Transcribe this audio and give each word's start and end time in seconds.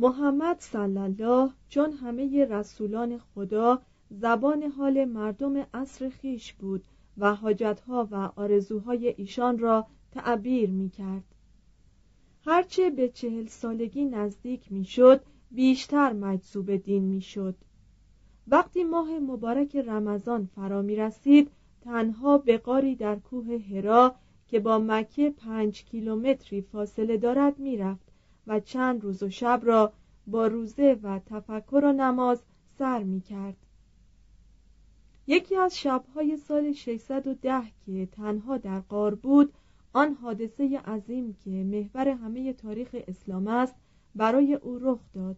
محمد 0.00 0.56
صلی 0.60 0.98
الله 0.98 1.50
چون 1.68 1.92
همه 1.92 2.44
رسولان 2.44 3.18
خدا 3.18 3.82
زبان 4.10 4.62
حال 4.62 5.04
مردم 5.04 5.66
عصر 5.74 6.08
خیش 6.08 6.52
بود 6.52 6.84
و 7.18 7.34
حاجتها 7.34 8.08
و 8.10 8.14
آرزوهای 8.36 9.14
ایشان 9.16 9.58
را 9.58 9.86
تعبیر 10.12 10.70
می 10.70 10.90
کرد. 10.90 11.24
هرچه 12.44 12.90
به 12.90 13.08
چهل 13.08 13.46
سالگی 13.46 14.04
نزدیک 14.04 14.72
می 14.72 14.84
شد 14.84 15.20
بیشتر 15.50 16.12
مجذوب 16.12 16.76
دین 16.76 17.04
می 17.04 17.20
شد. 17.20 17.54
وقتی 18.48 18.84
ماه 18.84 19.18
مبارک 19.18 19.76
رمضان 19.76 20.48
فرا 20.54 20.82
می 20.82 20.96
رسید 20.96 21.50
تنها 21.80 22.38
به 22.38 22.58
قاری 22.58 22.94
در 22.96 23.16
کوه 23.16 23.58
هرا 23.70 24.14
که 24.48 24.60
با 24.60 24.78
مکه 24.78 25.30
پنج 25.30 25.84
کیلومتری 25.84 26.60
فاصله 26.60 27.16
دارد 27.16 27.58
می‌رفت 27.58 28.09
و 28.46 28.60
چند 28.60 29.04
روز 29.04 29.22
و 29.22 29.30
شب 29.30 29.60
را 29.64 29.92
با 30.26 30.46
روزه 30.46 30.98
و 31.02 31.18
تفکر 31.18 31.80
و 31.84 31.92
نماز 31.92 32.42
سر 32.78 33.02
می 33.02 33.20
کرد. 33.20 33.56
یکی 35.26 35.56
از 35.56 35.78
شبهای 35.78 36.36
سال 36.36 36.72
610 36.72 37.62
که 37.86 38.06
تنها 38.06 38.56
در 38.56 38.80
قار 38.80 39.14
بود 39.14 39.52
آن 39.92 40.14
حادثه 40.14 40.78
عظیم 40.78 41.36
که 41.44 41.50
محور 41.50 42.08
همه 42.08 42.52
تاریخ 42.52 42.96
اسلام 43.08 43.46
است 43.46 43.74
برای 44.14 44.54
او 44.54 44.78
رخ 44.78 45.00
داد 45.14 45.36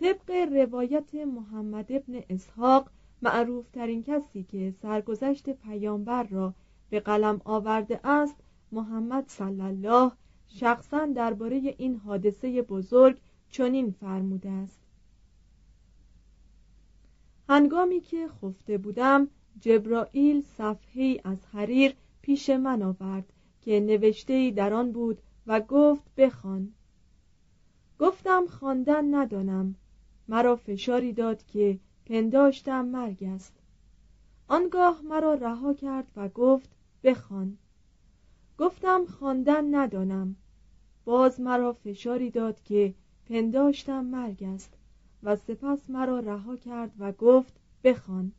طبق 0.00 0.30
روایت 0.30 1.14
محمد 1.14 1.92
ابن 1.92 2.22
اسحاق 2.30 2.90
معروف 3.22 3.70
ترین 3.70 4.02
کسی 4.02 4.42
که 4.42 4.74
سرگذشت 4.82 5.50
پیامبر 5.50 6.22
را 6.22 6.54
به 6.90 7.00
قلم 7.00 7.40
آورده 7.44 8.00
است 8.04 8.36
محمد 8.72 9.24
صلی 9.28 9.60
الله 9.62 10.12
شخصا 10.52 11.06
درباره 11.06 11.74
این 11.78 11.96
حادثه 11.96 12.62
بزرگ 12.62 13.20
چنین 13.50 13.90
فرموده 13.90 14.50
است. 14.50 14.80
هنگامی 17.48 18.00
که 18.00 18.28
خفته 18.28 18.78
بودم 18.78 19.28
جبرائیل 19.60 20.40
صفحه 20.40 21.20
از 21.24 21.46
حریر 21.46 21.94
پیش 22.22 22.50
من 22.50 22.82
آورد 22.82 23.32
که 23.60 23.80
نوشته 23.80 24.50
در 24.50 24.72
آن 24.74 24.92
بود 24.92 25.18
و 25.46 25.60
گفت 25.60 26.02
بخوان. 26.16 26.72
گفتم 27.98 28.46
خواندن 28.46 29.14
ندانم. 29.14 29.74
مرا 30.28 30.56
فشاری 30.56 31.12
داد 31.12 31.46
که 31.46 31.78
پنداشتم 32.06 32.84
مرگ 32.84 33.24
است. 33.24 33.52
آنگاه 34.48 35.02
مرا 35.02 35.34
رها 35.34 35.74
کرد 35.74 36.06
و 36.16 36.28
گفت 36.28 36.70
بخوان. 37.04 37.58
گفتم 38.60 39.04
خواندن 39.06 39.74
ندانم. 39.74 40.36
باز 41.04 41.40
مرا 41.40 41.72
فشاری 41.72 42.30
داد 42.30 42.62
که 42.62 42.94
پنداشتم 43.28 44.04
مرگ 44.04 44.44
است 44.44 44.74
و 45.22 45.36
سپس 45.36 45.90
مرا 45.90 46.20
رها 46.20 46.56
کرد 46.56 46.92
و 46.98 47.12
گفت 47.12 47.60
بخوان. 47.84 48.32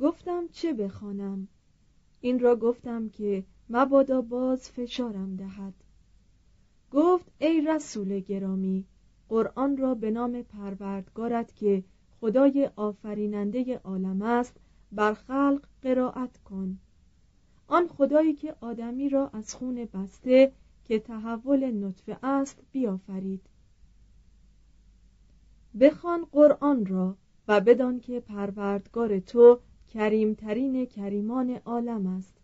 گفتم 0.00 0.48
چه 0.52 0.72
بخوانم؟ 0.72 1.48
این 2.20 2.40
را 2.40 2.56
گفتم 2.56 3.08
که 3.08 3.44
مبادا 3.68 4.20
باز 4.20 4.70
فشارم 4.70 5.36
دهد. 5.36 5.74
گفت 6.90 7.32
ای 7.38 7.60
رسول 7.60 8.20
گرامی 8.20 8.84
قرآن 9.28 9.76
را 9.76 9.94
به 9.94 10.10
نام 10.10 10.42
پروردگارت 10.42 11.56
که 11.56 11.84
خدای 12.20 12.70
آفریننده 12.76 13.80
عالم 13.84 14.22
است 14.22 14.56
بر 14.92 15.14
خلق 15.14 15.66
قرائت 15.82 16.38
کن. 16.38 16.78
آن 17.70 17.88
خدایی 17.88 18.34
که 18.34 18.54
آدمی 18.60 19.08
را 19.08 19.30
از 19.32 19.54
خون 19.54 19.84
بسته 19.84 20.52
که 20.84 20.98
تحول 20.98 21.70
نطفه 21.84 22.18
است 22.22 22.62
بیافرید. 22.72 23.40
بخوان 25.80 26.24
قرآن 26.32 26.86
را 26.86 27.16
و 27.48 27.60
بدان 27.60 28.00
که 28.00 28.20
پروردگار 28.20 29.18
تو 29.18 29.60
کریمترین 29.88 30.86
کریمان 30.86 31.50
عالم 31.64 32.06
است. 32.06 32.34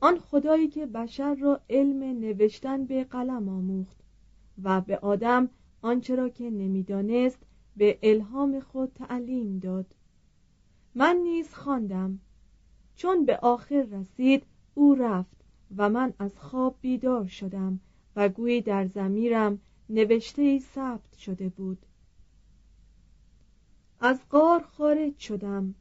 آن 0.00 0.18
خدایی 0.18 0.68
که 0.68 0.86
بشر 0.86 1.34
را 1.34 1.60
علم 1.70 2.02
نوشتن 2.20 2.84
به 2.84 3.04
قلم 3.04 3.48
آموخت 3.48 3.96
و 4.62 4.80
به 4.80 4.98
آدم 4.98 5.48
آنچه 5.82 6.14
را 6.14 6.28
که 6.28 6.50
نمی‌دانست 6.50 7.38
به 7.76 7.98
الهام 8.02 8.60
خود 8.60 8.92
تعلیم 8.94 9.58
داد. 9.58 9.86
من 10.94 11.16
نیز 11.16 11.54
خواندم 11.54 12.20
چون 12.96 13.24
به 13.24 13.36
آخر 13.36 13.86
رسید 13.92 14.42
او 14.74 14.94
رفت 14.94 15.36
و 15.76 15.88
من 15.88 16.14
از 16.18 16.38
خواب 16.38 16.76
بیدار 16.80 17.26
شدم 17.26 17.80
و 18.16 18.28
گویی 18.28 18.60
در 18.60 18.86
زمیرم 18.86 19.58
نوشته 19.88 20.42
ای 20.42 20.60
ثبت 20.60 21.16
شده 21.16 21.48
بود. 21.48 21.78
از 24.00 24.20
غار 24.30 24.62
خارج 24.62 25.18
شدم. 25.18 25.74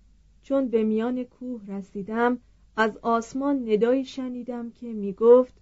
چون 0.43 0.67
به 0.67 0.83
میان 0.83 1.23
کوه 1.23 1.61
رسیدم 1.67 2.39
از 2.77 2.97
آسمان 2.97 3.69
ندایی 3.69 4.05
شنیدم 4.05 4.71
که 4.71 4.93
می 4.93 5.13
گفت 5.13 5.53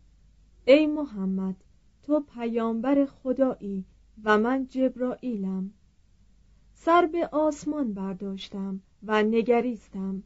ای 0.65 0.88
محمد 0.88 1.56
تو 2.03 2.19
پیامبر 2.19 3.06
خدایی 3.06 3.86
و 4.24 4.38
من 4.38 4.68
جبرائیلم. 4.68 5.71
سر 6.74 7.06
به 7.06 7.27
آسمان 7.27 7.94
برداشتم 7.94 8.81
و 9.03 9.24
نگریستم. 9.24 10.24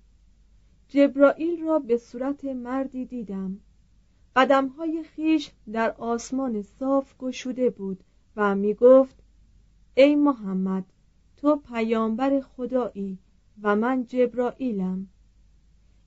جبرائیل 0.88 1.64
را 1.64 1.80
به 1.80 1.98
صورت 1.98 2.46
مردی 2.46 3.06
دیدم. 3.06 3.60
قدمهای 4.36 5.04
خیش 5.04 5.52
در 5.72 5.92
آسمان 5.92 6.62
صاف 6.62 7.18
گشوده 7.18 7.70
بود 7.70 8.04
و 8.36 8.56
می 8.56 8.74
گفت 8.74 9.16
ای 9.94 10.16
محمد 10.16 10.86
تو 11.38 11.56
پیامبر 11.56 12.40
خدایی 12.40 13.18
و 13.62 13.76
من 13.76 14.06
جبرائیلم. 14.06 15.08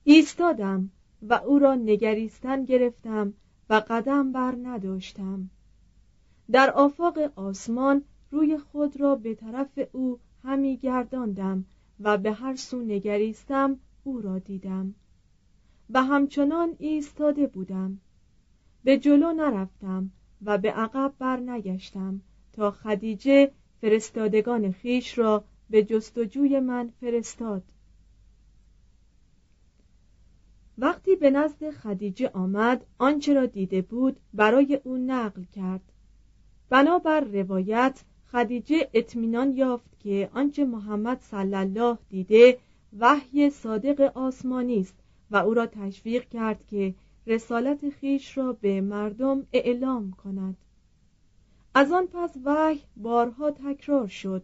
ایستادم 0.05 0.91
و 1.23 1.35
او 1.35 1.59
را 1.59 1.75
نگریستن 1.75 2.65
گرفتم 2.65 3.35
و 3.71 3.83
قدم 3.89 4.33
بر 4.33 4.55
نداشتم. 4.63 5.51
در 6.51 6.71
آفاق 6.71 7.19
آسمان 7.37 8.05
روی 8.31 8.59
خود 8.59 9.01
را 9.01 9.15
به 9.15 9.35
طرف 9.35 9.79
او 9.93 10.19
همی 10.45 10.77
گرداندم 10.77 11.65
و 12.01 12.19
به 12.19 12.33
هر 12.33 12.57
سو 12.57 12.83
نگریستم 12.83 13.79
او 14.09 14.21
را 14.21 14.39
دیدم 14.39 14.95
و 15.91 16.03
همچنان 16.03 16.75
ایستاده 16.79 17.47
بودم. 17.47 17.99
به 18.85 18.99
جلو 18.99 19.33
نرفتم 19.33 20.11
و 20.43 20.59
به 20.59 20.71
عقب 20.73 21.13
بر 21.19 21.37
نگشتم 21.37 22.21
تا 22.53 22.71
خدیجه 22.71 23.51
فرستادگان 23.81 24.73
خیش 24.73 25.19
را 25.19 25.45
به 25.71 25.83
جستجوی 25.83 26.61
من 26.61 26.93
فرستاد. 27.01 27.63
وقتی 30.79 31.17
به 31.17 31.31
نزد 31.31 31.71
خدیجه 31.71 32.29
آمد 32.29 32.87
آنچه 32.99 33.35
را 33.35 33.47
دیده 33.47 33.83
بود 33.83 34.17
برای 34.35 34.81
او 34.85 34.97
نقل 34.97 35.43
کرد. 35.45 35.93
بنابر 36.69 37.21
روایت 37.21 38.05
خدیجه 38.33 38.89
اطمینان 38.95 39.53
یافت 39.53 39.99
که 40.01 40.31
آنچه 40.33 40.65
محمد 40.65 41.21
صلی 41.21 41.55
الله 41.55 41.99
دیده 42.09 42.59
وحی 42.99 43.51
صادق 43.51 44.01
آسمانی 44.15 44.81
است 44.81 44.95
و 45.31 45.37
او 45.37 45.55
را 45.55 45.67
تشویق 45.67 46.29
کرد 46.29 46.67
که 46.67 46.95
رسالت 47.27 47.91
خیش 47.91 48.39
را 48.39 48.53
به 48.53 48.81
مردم 48.81 49.47
اعلام 49.53 50.11
کند. 50.11 50.57
از 51.75 51.93
آن 51.93 52.07
پس 52.07 52.31
وحی 52.45 52.81
بارها 52.97 53.51
تکرار 53.51 54.07
شد. 54.07 54.43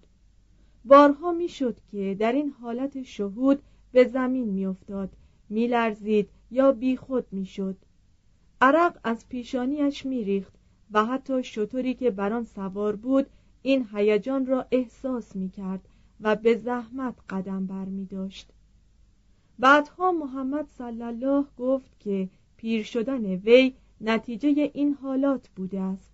بارها 0.85 1.33
می‌شد 1.33 1.77
که 1.93 2.17
در 2.19 2.33
این 2.33 2.51
حالت 2.51 3.03
شهود 3.03 3.63
به 3.93 4.05
زمین 4.05 4.49
میافتاد 4.49 5.11
میلرزید 5.49 6.29
یا 6.51 6.73
بیخود 6.73 7.27
می‌شد. 7.33 7.77
عرق 8.61 8.99
از 9.05 9.29
پیشانیش 9.29 10.07
میریخت 10.07 10.53
و 10.93 11.05
حتی 11.05 11.43
شطوری 11.43 11.95
که 11.95 12.11
بر 12.11 12.33
آن 12.33 12.45
سوار 12.45 12.97
بود 12.97 13.27
این 13.63 13.89
هیجان 13.93 14.47
را 14.47 14.67
احساس 14.71 15.37
می‌کرد. 15.37 15.89
و 16.21 16.37
به 16.37 16.57
زحمت 16.57 17.15
قدم 17.31 17.67
بر 17.67 17.85
می 17.85 18.05
داشت. 18.05 18.53
بعدها 19.59 20.13
محمد 20.13 20.69
صلی 20.69 21.03
الله 21.03 21.45
گفت 21.59 22.01
که 22.01 22.29
پیر 22.57 22.83
شدن 22.83 23.25
وی 23.25 23.75
نتیجه 24.01 24.71
این 24.75 24.95
حالات 24.95 25.49
بوده 25.49 25.81
است. 25.81 26.13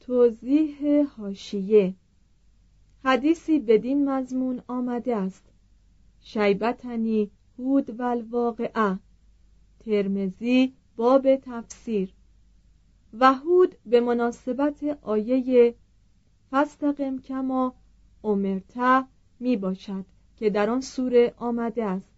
توضیح 0.00 1.06
هاشیه 1.16 1.94
حدیثی 3.04 3.58
بدین 3.58 4.08
مضمون 4.08 4.62
آمده 4.68 5.16
است. 5.16 5.44
شیبتنی 6.20 7.30
هود 7.58 8.00
و 8.00 8.02
الواقعه. 8.02 8.98
ترمزی 9.80 10.72
باب 10.96 11.36
تفسیر. 11.36 12.14
و 13.12 13.34
هود 13.34 13.74
به 13.86 14.00
مناسبت 14.00 14.98
آیه 15.02 15.74
فستقم 16.52 17.18
کما 17.18 17.74
امرته 18.24 19.04
می 19.40 19.56
باشد 19.56 20.04
که 20.36 20.50
در 20.50 20.70
آن 20.70 20.80
سوره 20.80 21.34
آمده 21.36 21.84
است. 21.84 22.14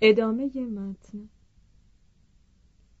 ادامه 0.00 0.44
متن. 0.66 1.28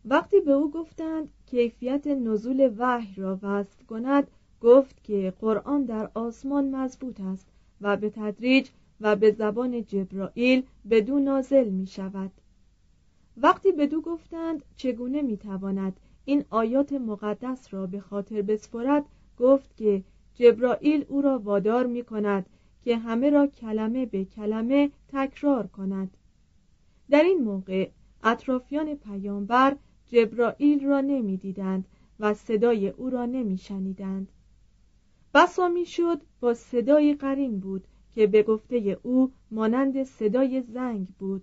وقتی 0.04 0.40
به 0.40 0.52
او 0.52 0.70
گفتند 0.70 1.28
کیفیت 1.46 2.06
نزول 2.06 2.74
وحی 2.78 3.14
را 3.14 3.38
وصف 3.42 3.86
کند 3.86 4.30
گفت 4.60 5.04
که 5.04 5.34
قرآن 5.40 5.84
در 5.84 6.10
آسمان 6.14 6.76
مضبوط 6.76 7.20
است 7.20 7.46
و 7.80 7.96
به 7.96 8.10
تدریج 8.10 8.68
و 9.00 9.16
به 9.16 9.30
زبان 9.30 9.84
جبرائیل 9.84 10.62
بدو 10.90 11.18
نازل 11.18 11.68
می 11.68 11.86
شود 11.86 12.30
وقتی 13.36 13.72
بدو 13.72 14.00
گفتند 14.00 14.64
چگونه 14.76 15.22
می 15.22 15.36
تواند 15.36 16.00
این 16.24 16.44
آیات 16.50 16.92
مقدس 16.92 17.74
را 17.74 17.86
به 17.86 18.00
خاطر 18.00 18.42
بسپرد 18.42 19.04
گفت 19.40 19.76
که 19.76 20.04
جبرائیل 20.34 21.04
او 21.08 21.22
را 21.22 21.38
وادار 21.38 21.86
می 21.86 22.02
کند 22.02 22.46
که 22.84 22.96
همه 22.96 23.30
را 23.30 23.46
کلمه 23.46 24.06
به 24.06 24.24
کلمه 24.24 24.90
تکرار 25.08 25.66
کند. 25.66 26.16
در 27.10 27.22
این 27.22 27.38
موقع 27.38 27.88
اطرافیان 28.22 28.94
پیامبر 28.94 29.76
جبرائیل 30.06 30.84
را 30.84 31.00
نمی‌دیدند 31.00 31.84
و 32.20 32.34
صدای 32.34 32.88
او 32.88 33.10
را 33.10 33.26
نمیشنیدند 33.26 34.28
بسا 35.34 35.68
می‌شد 35.68 36.20
با 36.40 36.54
صدای 36.54 37.14
قرین 37.14 37.60
بود 37.60 37.84
که 38.14 38.26
به 38.26 38.42
گفته 38.42 38.98
او 39.02 39.32
مانند 39.50 40.02
صدای 40.02 40.62
زنگ 40.62 41.08
بود. 41.18 41.42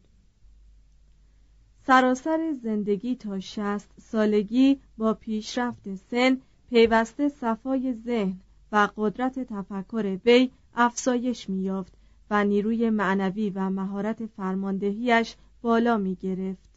سراسر 1.85 2.53
زندگی 2.63 3.15
تا 3.15 3.39
شست 3.39 3.89
سالگی 4.01 4.79
با 4.97 5.13
پیشرفت 5.13 5.95
سن 5.95 6.41
پیوسته 6.69 7.29
صفای 7.29 7.93
ذهن 7.93 8.39
و 8.71 8.89
قدرت 8.97 9.39
تفکر 9.39 10.17
وی 10.25 10.51
افزایش 10.75 11.49
میافت 11.49 11.93
و 12.29 12.43
نیروی 12.43 12.89
معنوی 12.89 13.49
و 13.49 13.69
مهارت 13.69 14.25
فرماندهیش 14.25 15.35
بالا 15.61 15.97
می 15.97 16.15
گرفت. 16.15 16.69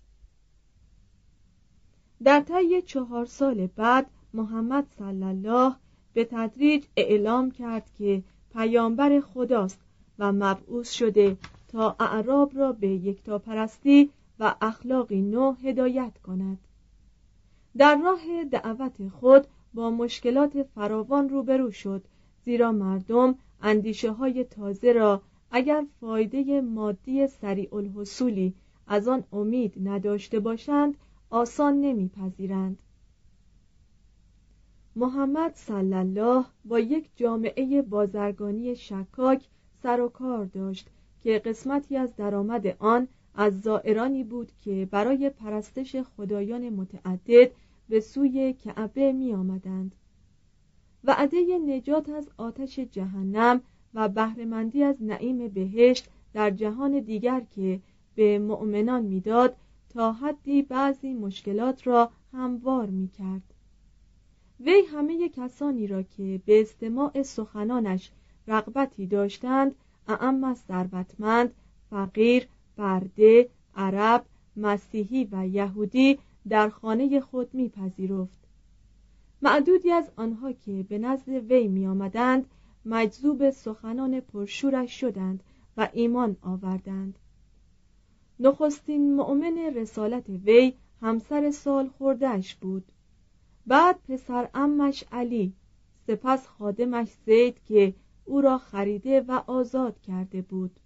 در 2.25 2.41
طی 2.41 2.83
چهار 2.83 3.27
سال 3.27 3.67
بعد 3.67 4.07
محمد 4.35 4.87
صلی 4.99 5.25
الله 5.25 5.75
به 6.13 6.25
تدریج 6.25 6.85
اعلام 6.97 7.51
کرد 7.51 7.91
که 7.99 8.23
پیامبر 8.53 9.21
خداست 9.21 9.81
و 10.19 10.33
مبعوث 10.33 10.93
شده 10.93 11.37
تا 11.69 11.97
اعراب 12.01 12.59
را 12.59 12.73
به 12.73 12.89
یکتاپرستی 12.89 14.11
و 14.41 14.55
اخلاقی 14.61 15.23
نو 15.23 15.53
هدایت 15.53 16.19
کند 16.19 16.59
در 17.77 17.97
راه 18.05 18.45
دعوت 18.45 19.09
خود 19.09 19.47
با 19.75 19.91
مشکلات 19.91 20.63
فراوان 20.63 21.29
روبرو 21.29 21.71
شد 21.71 22.05
زیرا 22.45 22.73
مردم 22.73 23.35
اندیشه 23.63 24.11
های 24.13 24.45
تازه 24.45 24.93
را 24.93 25.23
اگر 25.51 25.85
فایده 26.01 26.61
مادی 26.61 27.27
سریع 27.27 27.75
الحصولی 27.75 28.55
از 28.87 29.09
آن 29.09 29.25
امید 29.33 29.75
نداشته 29.89 30.41
باشند 30.41 30.95
آسان 31.31 31.81
نمیپذیرند. 31.81 32.79
محمد 34.97 35.55
صلی 35.55 35.95
الله 35.95 36.45
با 36.65 36.79
یک 36.81 37.09
جامعه 37.17 37.83
بازرگانی 37.83 38.77
شکاک 38.77 39.45
سر 39.83 40.01
و 40.01 40.09
کار 40.09 40.45
داشت 40.45 40.89
که 41.23 41.39
قسمتی 41.39 41.97
از 41.97 42.17
درآمد 42.17 42.67
آن 42.79 43.09
از 43.35 43.61
زائرانی 43.61 44.25
بود 44.25 44.53
که 44.65 44.89
برای 44.91 45.31
پرستش 45.31 45.97
خدایان 45.97 46.71
متعدد 46.71 47.51
به 47.91 48.01
سوی 48.01 48.53
کعبه 48.53 49.13
می 49.13 49.35
آمدند 49.35 49.95
وعده 51.05 51.59
نجات 51.59 52.09
از 52.09 52.29
آتش 52.37 52.79
جهنم 52.79 53.61
و 53.95 54.09
بهرهمندی 54.09 54.83
از 54.83 55.03
نعیم 55.03 55.49
بهشت 55.49 56.09
در 56.33 56.51
جهان 56.51 57.01
دیگر 57.01 57.41
که 57.41 57.81
به 58.15 58.39
مؤمنان 58.39 59.03
می‌داد 59.03 59.57
تا 59.89 60.13
حدی 60.13 60.63
بعضی 60.63 61.15
مشکلات 61.15 61.87
را 61.87 62.11
هموار 62.33 62.87
می 62.91 63.09
کرد 63.09 63.55
وی 64.61 64.83
همه 64.93 65.29
کسانی 65.29 65.87
را 65.87 66.03
که 66.03 66.41
به 66.47 66.61
استماع 66.61 67.23
سخنانش 67.23 68.11
رغبتی 68.47 69.07
داشتند 69.07 69.75
اعم 70.09 70.45
از 70.45 70.59
ثروتمند 70.59 71.55
فقیر 71.91 72.49
برده 72.77 73.49
عرب 73.77 74.25
مسیحی 74.57 75.29
و 75.33 75.47
یهودی 75.47 76.19
در 76.49 76.69
خانه 76.69 77.21
خود 77.21 77.55
میپذیرفت. 77.55 78.39
معدودی 79.43 79.91
از 79.91 80.11
آنها 80.17 80.53
که 80.53 80.83
به 80.89 80.99
نزد 80.99 81.29
وی 81.29 81.69
می 81.69 81.87
آمدند 81.87 82.47
مجذوب 82.85 83.51
سخنان 83.51 84.21
پرشورش 84.21 85.01
شدند 85.01 85.43
و 85.77 85.89
ایمان 85.93 86.37
آوردند. 86.43 87.19
نخستین 88.41 89.17
مؤمن 89.17 89.59
رسالت 89.59 90.29
وی 90.29 90.73
همسر 91.01 91.51
سال 91.51 91.89
خوردهش 91.89 92.55
بود. 92.55 92.85
بعد 93.67 93.99
پسر 94.09 94.49
امش 94.55 95.05
علی 95.13 95.53
سپس 96.07 96.47
خادمش 96.47 97.09
زید 97.27 97.65
که 97.65 97.95
او 98.25 98.41
را 98.41 98.59
خریده 98.59 99.21
و 99.21 99.43
آزاد 99.47 100.01
کرده 100.01 100.43
بود. 100.43 100.81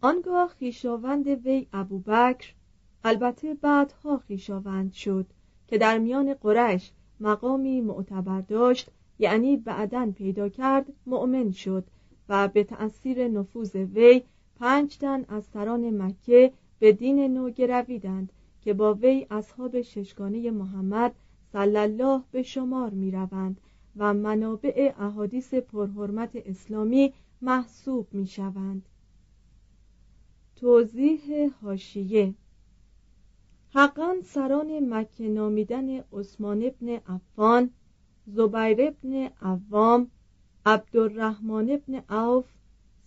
آنگاه 0.00 0.48
خیشاوند 0.48 1.26
وی 1.26 1.66
ابوبکر 1.72 2.54
البته 3.04 3.54
بعدها 3.54 4.18
خیشاوند 4.18 4.92
شد 4.92 5.26
که 5.66 5.78
در 5.78 5.98
میان 5.98 6.34
قرش 6.34 6.92
مقامی 7.20 7.80
معتبر 7.80 8.40
داشت 8.40 8.90
یعنی 9.18 9.56
بعدا 9.56 10.12
پیدا 10.16 10.48
کرد 10.48 10.92
مؤمن 11.06 11.50
شد 11.50 11.84
و 12.28 12.48
به 12.48 12.64
تأثیر 12.64 13.28
نفوذ 13.28 13.76
وی 13.76 14.22
پنج 14.60 14.98
تن 14.98 15.24
از 15.28 15.44
سران 15.44 16.02
مکه 16.02 16.52
به 16.78 16.92
دین 16.92 17.34
نو 17.34 17.50
گرویدند 17.50 18.32
که 18.60 18.74
با 18.74 18.94
وی 18.94 19.26
اصحاب 19.30 19.82
ششگانه 19.82 20.50
محمد 20.50 21.14
صلی 21.52 21.76
الله 21.76 22.22
به 22.32 22.42
شمار 22.42 22.90
می 22.90 23.10
روند 23.10 23.60
و 23.96 24.14
منابع 24.14 24.92
احادیث 24.98 25.54
پرحرمت 25.54 26.30
اسلامی 26.34 27.12
محسوب 27.42 28.06
می 28.12 28.26
شوند 28.26 28.82
توضیح 30.56 31.50
هاشیه 31.62 32.34
حقا 33.76 34.14
سران 34.24 34.94
مکه 34.94 35.28
نامیدن 35.28 35.88
عثمان 36.12 36.62
ابن 36.62 36.88
عفان 36.88 37.70
زبیر 38.26 38.78
ابن 38.80 39.28
عوام 39.42 40.10
عبدالرحمن 40.66 41.70
ابن 41.70 42.02
عوف 42.08 42.44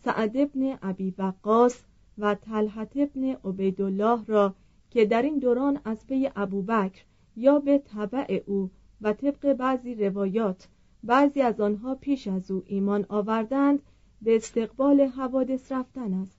سعد 0.04 0.38
ابن 0.38 0.78
ابی 0.82 1.14
وقاص 1.18 1.84
و 2.18 2.36
طلحت 2.36 2.92
ابن 2.96 3.24
عبیدالله 3.46 4.26
را 4.26 4.56
که 4.90 5.06
در 5.06 5.22
این 5.22 5.40
دوران 5.40 5.80
از 5.86 6.08
پی 6.08 6.30
ابوبکر 6.36 7.02
یا 7.36 7.60
به 7.60 7.78
طبع 7.78 8.44
او 8.46 8.72
و 9.02 9.14
طبق 9.14 9.54
بعضی 9.54 9.96
روایات 9.96 10.68
بعضی 11.04 11.42
از 11.42 11.60
آنها 11.62 11.96
پیش 11.96 12.28
از 12.28 12.52
او 12.52 12.64
ایمان 12.66 13.06
آوردند 13.10 13.80
به 14.22 14.36
استقبال 14.36 15.02
حوادث 15.02 15.72
رفتن 15.72 16.14
است. 16.14 16.37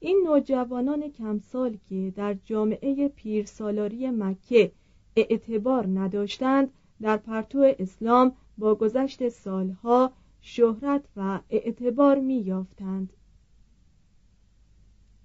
این 0.00 0.22
نوجوانان 0.26 1.10
کمسال 1.10 1.76
که 1.88 2.12
در 2.16 2.34
جامعه 2.44 3.08
پیرسالاری 3.08 4.10
مکه 4.10 4.72
اعتبار 5.16 5.86
نداشتند 5.86 6.70
در 7.00 7.16
پرتو 7.16 7.74
اسلام 7.78 8.32
با 8.58 8.74
گذشت 8.74 9.28
سالها 9.28 10.12
شهرت 10.40 11.04
و 11.16 11.40
اعتبار 11.50 12.20
می 12.20 12.34
یافتند 12.34 13.12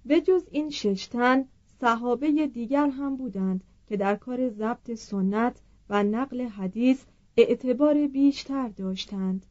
به 0.06 0.20
جز 0.20 0.48
این 0.50 0.70
ششتن 0.70 1.44
صحابه 1.80 2.46
دیگر 2.46 2.88
هم 2.88 3.16
بودند 3.16 3.64
که 3.88 3.96
در 3.96 4.16
کار 4.16 4.48
ضبط 4.48 4.94
سنت 4.94 5.60
و 5.90 6.02
نقل 6.02 6.40
حدیث 6.40 7.04
اعتبار 7.36 8.06
بیشتر 8.06 8.68
داشتند. 8.68 9.46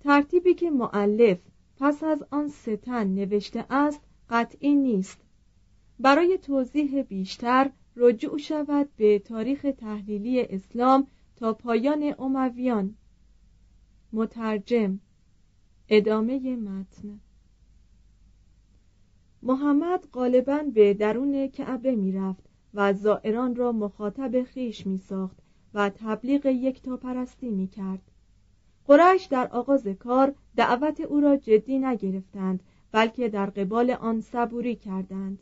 ترتیبی 0.00 0.54
که 0.54 0.70
معلف 0.70 1.38
پس 1.80 2.02
از 2.02 2.24
آن 2.30 2.48
ستن 2.48 3.06
نوشته 3.06 3.66
است 3.70 4.00
قطعی 4.30 4.74
نیست. 4.74 5.20
برای 6.00 6.38
توضیح 6.38 7.02
بیشتر 7.02 7.70
رجوع 7.96 8.38
شود 8.38 8.88
به 8.96 9.18
تاریخ 9.18 9.66
تحلیلی 9.78 10.40
اسلام 10.40 11.06
تا 11.36 11.52
پایان 11.52 12.14
امویان 12.18 12.94
مترجم 14.12 15.00
ادامه 15.88 16.56
متن. 16.56 17.20
محمد 19.42 20.06
غالبا 20.12 20.62
به 20.74 20.94
درون 20.94 21.48
کعبه 21.48 21.96
می 21.96 22.12
رفت 22.12 22.44
و 22.74 22.92
زائران 22.92 23.54
را 23.54 23.72
مخاطب 23.72 24.42
خیش 24.42 24.86
می 24.86 24.98
ساخت 24.98 25.38
و 25.74 25.90
تبلیغ 25.90 26.46
یک 26.46 26.82
تا 26.82 26.96
پرستی 26.96 27.50
می 27.50 27.68
کرد 27.68 28.02
قرش 28.88 29.24
در 29.24 29.48
آغاز 29.48 29.86
کار 29.86 30.34
دعوت 30.56 31.00
او 31.00 31.20
را 31.20 31.36
جدی 31.36 31.78
نگرفتند 31.78 32.62
بلکه 32.92 33.28
در 33.28 33.46
قبال 33.46 33.90
آن 33.90 34.20
صبوری 34.20 34.76
کردند. 34.76 35.38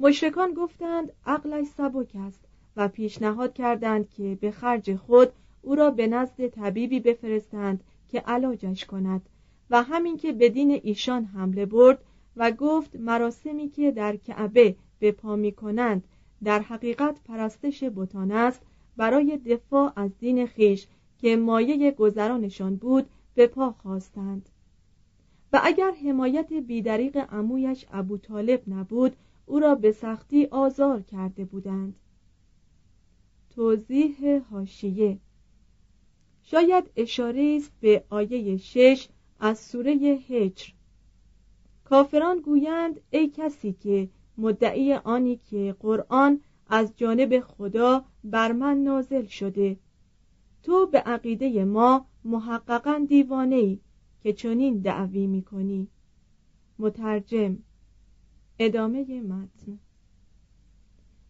مشرکان 0.00 0.54
گفتند 0.54 1.12
عقلش 1.26 1.66
سبک 1.66 2.16
است 2.16 2.40
و 2.76 2.88
پیشنهاد 2.88 3.54
کردند 3.54 4.10
که 4.10 4.38
به 4.40 4.50
خرج 4.50 4.96
خود 4.96 5.28
او 5.62 5.74
را 5.74 5.90
به 5.90 6.06
نزد 6.06 6.46
طبیبی 6.46 7.00
بفرستند 7.00 7.84
که 8.08 8.20
علاجش 8.20 8.84
کند 8.84 9.22
و 9.70 9.82
همین 9.82 10.16
که 10.16 10.32
به 10.32 10.48
دین 10.48 10.80
ایشان 10.82 11.24
حمله 11.24 11.66
برد 11.66 12.04
و 12.36 12.50
گفت 12.50 12.96
مراسمی 12.96 13.68
که 13.68 13.90
در 13.90 14.16
کعبه 14.16 14.76
به 14.98 15.12
پا 15.12 15.36
می 15.36 15.52
کنند 15.52 16.04
در 16.44 16.60
حقیقت 16.60 17.20
پرستش 17.24 17.84
بتان 17.96 18.32
است 18.32 18.62
برای 18.96 19.36
دفاع 19.36 19.92
از 19.96 20.18
دین 20.18 20.46
خیش 20.46 20.86
که 21.18 21.36
مایه 21.36 21.90
گذرانشان 21.90 22.76
بود 22.76 23.06
به 23.34 23.46
پا 23.46 23.70
خواستند. 23.70 24.48
و 25.52 25.60
اگر 25.64 25.90
حمایت 25.90 26.52
بیدریق 26.52 27.16
عمویش 27.16 27.86
ابو 27.92 28.18
طالب 28.18 28.62
نبود 28.68 29.16
او 29.46 29.58
را 29.58 29.74
به 29.74 29.92
سختی 29.92 30.46
آزار 30.46 31.02
کرده 31.02 31.44
بودند. 31.44 31.94
توضیح 33.50 34.42
هاشیه 34.50 35.18
شاید 36.42 36.90
اشاره 36.96 37.56
است 37.56 37.72
به 37.80 38.04
آیه 38.10 38.56
شش 38.56 39.08
از 39.40 39.58
سوره 39.58 39.92
هجر 39.92 40.68
کافران 41.84 42.40
گویند 42.40 43.00
ای 43.10 43.28
کسی 43.28 43.72
که 43.72 44.08
مدعی 44.38 44.94
آنی 44.94 45.36
که 45.50 45.76
قرآن 45.80 46.40
از 46.66 46.92
جانب 46.96 47.40
خدا 47.40 48.04
بر 48.24 48.52
من 48.52 48.76
نازل 48.76 49.26
شده 49.26 49.76
تو 50.68 50.86
به 50.86 50.98
عقیده 50.98 51.64
ما 51.64 52.06
محققا 52.24 53.04
دیوانه 53.08 53.56
ای 53.56 53.78
که 54.22 54.32
چنین 54.32 54.78
دعوی 54.78 55.26
می‌کنی. 55.26 55.88
مترجم 56.78 57.58
ادامه 58.58 59.22
متن. 59.22 59.78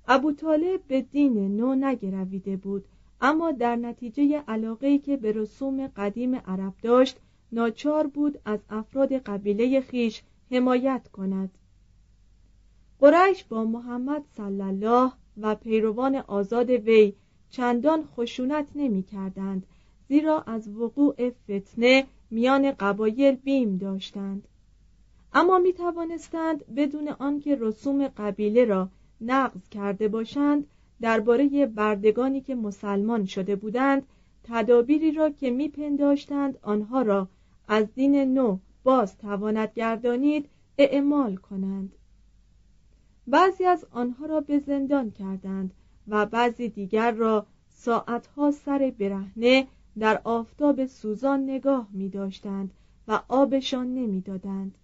ابو 0.08 0.32
طالب 0.32 0.80
به 0.88 1.00
دین 1.00 1.56
نو 1.56 1.74
نگرویده 1.74 2.56
بود 2.56 2.84
اما 3.20 3.52
در 3.52 3.76
نتیجه 3.76 4.38
علاقه‌ای 4.48 4.98
که 4.98 5.16
به 5.16 5.32
رسوم 5.32 5.86
قدیم 5.86 6.34
عرب 6.34 6.74
داشت 6.82 7.16
ناچار 7.52 8.06
بود 8.06 8.38
از 8.44 8.60
افراد 8.70 9.12
قبیله 9.12 9.80
خیش 9.80 10.22
حمایت 10.50 11.08
کند. 11.08 11.58
قریش 13.00 13.44
با 13.44 13.64
محمد 13.64 14.24
صلی 14.36 14.62
الله 14.62 15.12
و 15.36 15.54
پیروان 15.54 16.16
آزاد 16.16 16.70
وی 16.70 17.14
چندان 17.50 18.04
خشونت 18.16 18.66
نمی 18.74 19.02
کردند 19.02 19.66
زیرا 20.08 20.40
از 20.40 20.68
وقوع 20.68 21.30
فتنه 21.30 22.06
میان 22.30 22.72
قبایل 22.72 23.34
بیم 23.34 23.76
داشتند. 23.76 24.48
اما 25.32 25.58
می 25.58 25.72
توانستند 25.72 26.74
بدون 26.74 27.08
آنکه 27.08 27.56
رسوم 27.60 28.08
قبیله 28.08 28.64
را 28.64 28.88
نقض 29.20 29.68
کرده 29.68 30.08
باشند 30.08 30.66
درباره 31.00 31.66
بردگانی 31.66 32.40
که 32.40 32.54
مسلمان 32.54 33.24
شده 33.24 33.56
بودند 33.56 34.06
تدابیری 34.44 35.12
را 35.12 35.30
که 35.30 35.50
میپنداشتند 35.50 36.58
آنها 36.62 37.02
را 37.02 37.28
از 37.68 37.86
دین 37.94 38.34
نو 38.34 38.58
باز 38.84 39.18
تواند 39.18 39.72
گردانید 39.74 40.48
اعمال 40.78 41.36
کنند. 41.36 41.92
بعضی 43.26 43.64
از 43.64 43.84
آنها 43.90 44.26
را 44.26 44.40
به 44.40 44.58
زندان 44.58 45.10
کردند. 45.10 45.70
و 46.08 46.26
بعضی 46.26 46.68
دیگر 46.68 47.10
را 47.10 47.46
ساعتها 47.68 48.50
سر 48.50 48.92
برهنه 48.98 49.66
در 49.98 50.20
آفتاب 50.24 50.86
سوزان 50.86 51.44
نگاه 51.44 51.88
می 51.92 52.08
داشتند 52.08 52.70
و 53.08 53.22
آبشان 53.28 53.94
نمی‌دادند. 53.94 54.74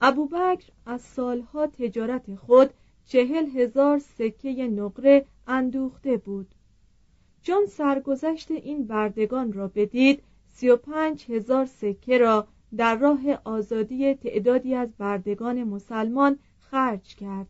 ابوبکر 0.00 0.70
از 0.86 1.00
سالها 1.00 1.66
تجارت 1.66 2.34
خود 2.34 2.70
چهل 3.06 3.46
هزار 3.46 3.98
سکه 3.98 4.68
نقره 4.68 5.24
اندوخته 5.46 6.16
بود 6.16 6.54
چون 7.42 7.66
سرگذشت 7.66 8.50
این 8.50 8.86
بردگان 8.86 9.52
را 9.52 9.68
بدید 9.68 10.22
سی 10.52 10.68
و 10.68 10.76
پنج 10.76 11.30
هزار 11.30 11.66
سکه 11.66 12.18
را 12.18 12.46
در 12.76 12.96
راه 12.96 13.20
آزادی 13.44 14.14
تعدادی 14.14 14.74
از 14.74 14.88
بردگان 14.98 15.64
مسلمان 15.64 16.38
خرج 16.60 17.14
کرد 17.16 17.48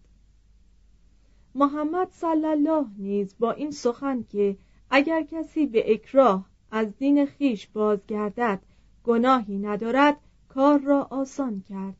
محمد 1.54 2.08
صلی 2.10 2.46
الله 2.46 2.86
نیز 2.98 3.34
با 3.38 3.52
این 3.52 3.70
سخن 3.70 4.22
که 4.22 4.56
اگر 4.90 5.22
کسی 5.22 5.66
به 5.66 5.92
اکراه 5.92 6.46
از 6.70 6.96
دین 6.98 7.26
خیش 7.26 7.66
بازگردد 7.66 8.62
گناهی 9.04 9.58
ندارد 9.58 10.16
کار 10.48 10.78
را 10.78 11.02
آسان 11.10 11.64
کرد. 11.68 11.96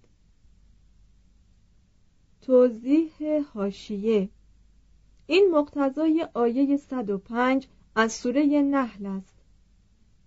توضیح 2.40 3.42
هاشیه 3.54 4.28
این 5.26 5.50
مقتضای 5.52 6.28
آیه 6.34 6.76
105 6.76 7.68
از 7.96 8.12
سوره 8.12 8.62
نحل 8.62 9.06
است. 9.06 9.34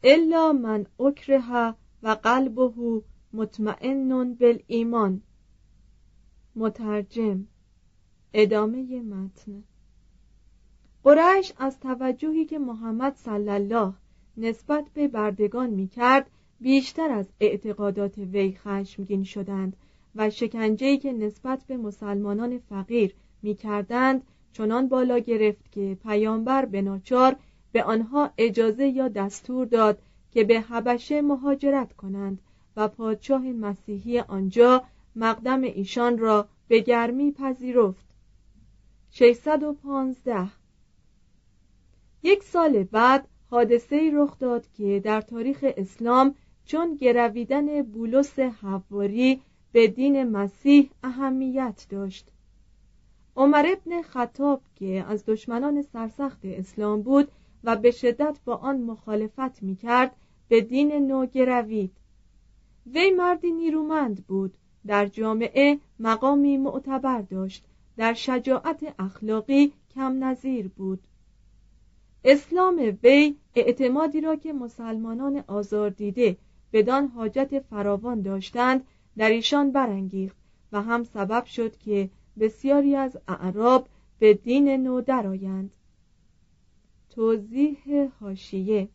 الا 0.03 0.53
من 0.53 0.85
اکره 0.99 1.75
و 2.03 2.09
قلبه 2.23 3.01
مطمئن 3.33 4.33
بالایمان. 4.33 5.21
مترجم 6.55 7.47
ادامه 8.37 9.01
متن. 9.01 9.63
قریش 11.03 11.53
از 11.57 11.79
توجهی 11.79 12.45
که 12.45 12.59
محمد 12.59 13.15
صلی 13.15 13.49
الله 13.49 13.93
نسبت 14.37 14.85
به 14.93 15.07
بردگان 15.07 15.69
می 15.69 15.87
کرد 15.87 16.29
بیشتر 16.61 17.11
از 17.11 17.25
اعتقادات 17.39 18.17
وی 18.17 18.51
خشمگین 18.51 19.23
شدند 19.23 19.75
و 20.15 20.29
شکنجهی 20.29 20.97
که 20.97 21.13
نسبت 21.13 21.63
به 21.67 21.77
مسلمانان 21.77 22.57
فقیر 22.57 23.13
می 23.41 23.55
کردند 23.55 24.21
چنان 24.53 24.87
بالا 24.87 25.19
گرفت 25.19 25.71
که 25.71 25.97
پیامبر 26.03 26.65
به 26.65 26.81
ناچار 26.81 27.35
به 27.71 27.83
آنها 27.83 28.29
اجازه 28.37 28.87
یا 28.87 29.07
دستور 29.07 29.65
داد 29.65 29.99
که 30.31 30.43
به 30.43 30.61
حبشه 30.61 31.21
مهاجرت 31.21 31.93
کنند 31.93 32.39
و 32.77 32.87
پادشاه 32.87 33.41
مسیحی 33.41 34.19
آنجا 34.19 34.83
مقدم 35.15 35.61
ایشان 35.61 36.17
را 36.17 36.47
به 36.67 36.79
گرمی 36.79 37.31
پذیرفت. 37.31 38.04
615 39.17 40.47
یک 42.23 42.43
سال 42.43 42.83
بعد 42.83 43.27
حادثه 43.49 44.11
رخ 44.13 44.39
داد 44.39 44.67
که 44.77 45.01
در 45.03 45.21
تاریخ 45.21 45.65
اسلام 45.77 46.35
چون 46.65 46.95
گرویدن 46.95 47.81
بولس 47.81 48.39
حواری 48.39 49.41
به 49.71 49.87
دین 49.87 50.23
مسیح 50.23 50.89
اهمیت 51.03 51.85
داشت. 51.89 52.27
عمر 53.35 53.65
ابن 53.67 54.01
خطاب 54.01 54.61
که 54.75 55.05
از 55.07 55.25
دشمنان 55.25 55.81
سرسخت 55.81 56.39
اسلام 56.43 57.01
بود 57.01 57.31
و 57.63 57.75
به 57.75 57.91
شدت 57.91 58.39
با 58.45 58.55
آن 58.55 58.81
مخالفت 58.81 59.63
می 59.63 59.75
کرد 59.75 60.15
به 60.47 60.61
دین 60.61 61.07
نو 61.07 61.25
گروید 61.25 61.91
وی 62.93 63.11
مردی 63.11 63.51
نیرومند 63.51 64.25
بود 64.27 64.57
در 64.87 65.05
جامعه 65.05 65.79
مقامی 65.99 66.57
معتبر 66.57 67.21
داشت. 67.21 67.65
در 67.97 68.13
شجاعت 68.13 68.95
اخلاقی 68.99 69.73
کم 69.95 70.23
نظیر 70.23 70.67
بود. 70.67 70.99
اسلام 72.23 72.97
وی 73.03 73.35
اعتمادی 73.55 74.21
را 74.21 74.35
که 74.35 74.53
مسلمانان 74.53 75.43
آزار 75.47 75.89
دیده 75.89 76.37
بدان 76.73 77.07
حاجت 77.07 77.59
فراوان 77.59 78.21
داشتند 78.21 78.87
در 79.17 79.29
ایشان 79.29 79.71
برانگیخت 79.71 80.35
و 80.71 80.81
هم 80.81 81.03
سبب 81.03 81.45
شد 81.45 81.77
که 81.77 82.09
بسیاری 82.39 82.95
از 82.95 83.17
اعراب 83.27 83.87
به 84.19 84.33
دین 84.33 84.69
نو 84.69 85.01
درآیند. 85.01 85.71
توضیح 87.09 88.09
هاشیه 88.21 88.89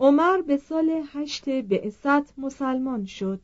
عمر 0.00 0.40
به 0.40 0.56
سال 0.56 1.02
هشت 1.12 1.48
بعثت 1.48 2.38
مسلمان 2.38 3.04
شد. 3.04 3.40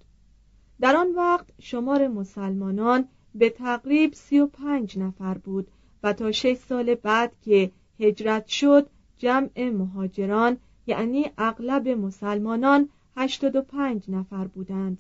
در 0.81 0.97
آن 0.97 1.15
وقت 1.15 1.47
شمار 1.61 2.09
مسلمانان 2.09 3.09
به 3.35 3.51
تقریب 3.51 4.13
سی 4.13 4.39
و 4.39 4.47
پنج 4.47 4.99
نفر 4.99 5.39
بود 5.39 5.69
و 6.03 6.13
تا 6.13 6.33
شش 6.33 6.55
سال 6.55 6.95
بعد 6.95 7.33
که 7.43 7.71
هجرت 8.01 8.47
شد 8.47 8.91
جمع 9.19 9.71
مهاجران 9.71 10.57
یعنی 10.87 11.27
اغلب 11.39 11.89
مسلمانان 11.89 12.89
هشتاد 13.17 13.57
و 13.57 13.63
پنج 13.63 14.11
نفر 14.11 14.47
بودند. 14.47 14.99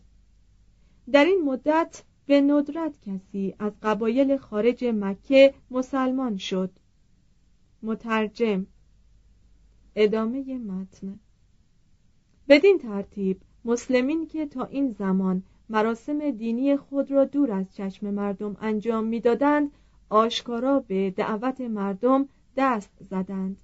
در 1.12 1.24
این 1.24 1.42
مدت 1.44 2.02
به 2.26 2.40
ندرت 2.40 2.94
کسی 3.00 3.54
از 3.58 3.72
قبایل 3.82 4.36
خارج 4.36 4.84
مکه 4.84 5.54
مسلمان 5.70 6.36
شد. 6.36 6.70
مترجم 7.82 8.66
ادامه 9.96 10.58
متن. 10.58 11.18
بدین 12.48 12.78
ترتیب 12.78 13.40
مسلمین 13.64 14.26
که 14.26 14.46
تا 14.46 14.64
این 14.64 14.92
زمان 14.98 15.42
مراسم 15.68 16.30
دینی 16.30 16.76
خود 16.76 17.10
را 17.10 17.24
دور 17.24 17.52
از 17.52 17.74
چشم 17.74 18.10
مردم 18.10 18.56
انجام 18.60 19.04
می‌دادند. 19.04 19.70
آشکارا 20.08 20.80
به 20.80 21.10
دعوت 21.10 21.60
مردم 21.60 22.28
دست 22.56 22.92
زدند. 23.10 23.56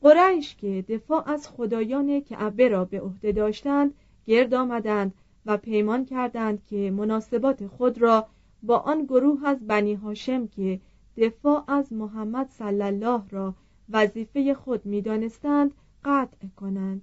قریش 0.00 0.56
که 0.56 0.84
دفاع 0.88 1.30
از 1.30 1.48
خدایان 1.48 2.20
کعبه 2.20 2.68
را 2.68 2.84
به 2.84 3.00
عهده 3.00 3.32
داشتند 3.32 3.94
گرد 4.26 4.54
آمدند 4.54 5.14
و 5.46 5.56
پیمان 5.56 6.04
کردند 6.04 6.64
که 6.64 6.90
مناسبات 6.90 7.66
خود 7.66 8.02
را 8.02 8.26
با 8.62 8.78
آن 8.78 9.04
گروه 9.04 9.46
از 9.46 9.66
بنی 9.66 9.94
هاشم 9.94 10.46
که 10.46 10.80
دفاع 11.16 11.64
از 11.68 11.92
محمد 11.92 12.48
صلی 12.48 12.82
الله 12.82 13.22
را 13.30 13.54
وظیفه 13.90 14.54
خود 14.54 14.86
می‌دانستند 14.86 15.74
قطع 16.04 16.46
کنند. 16.56 17.02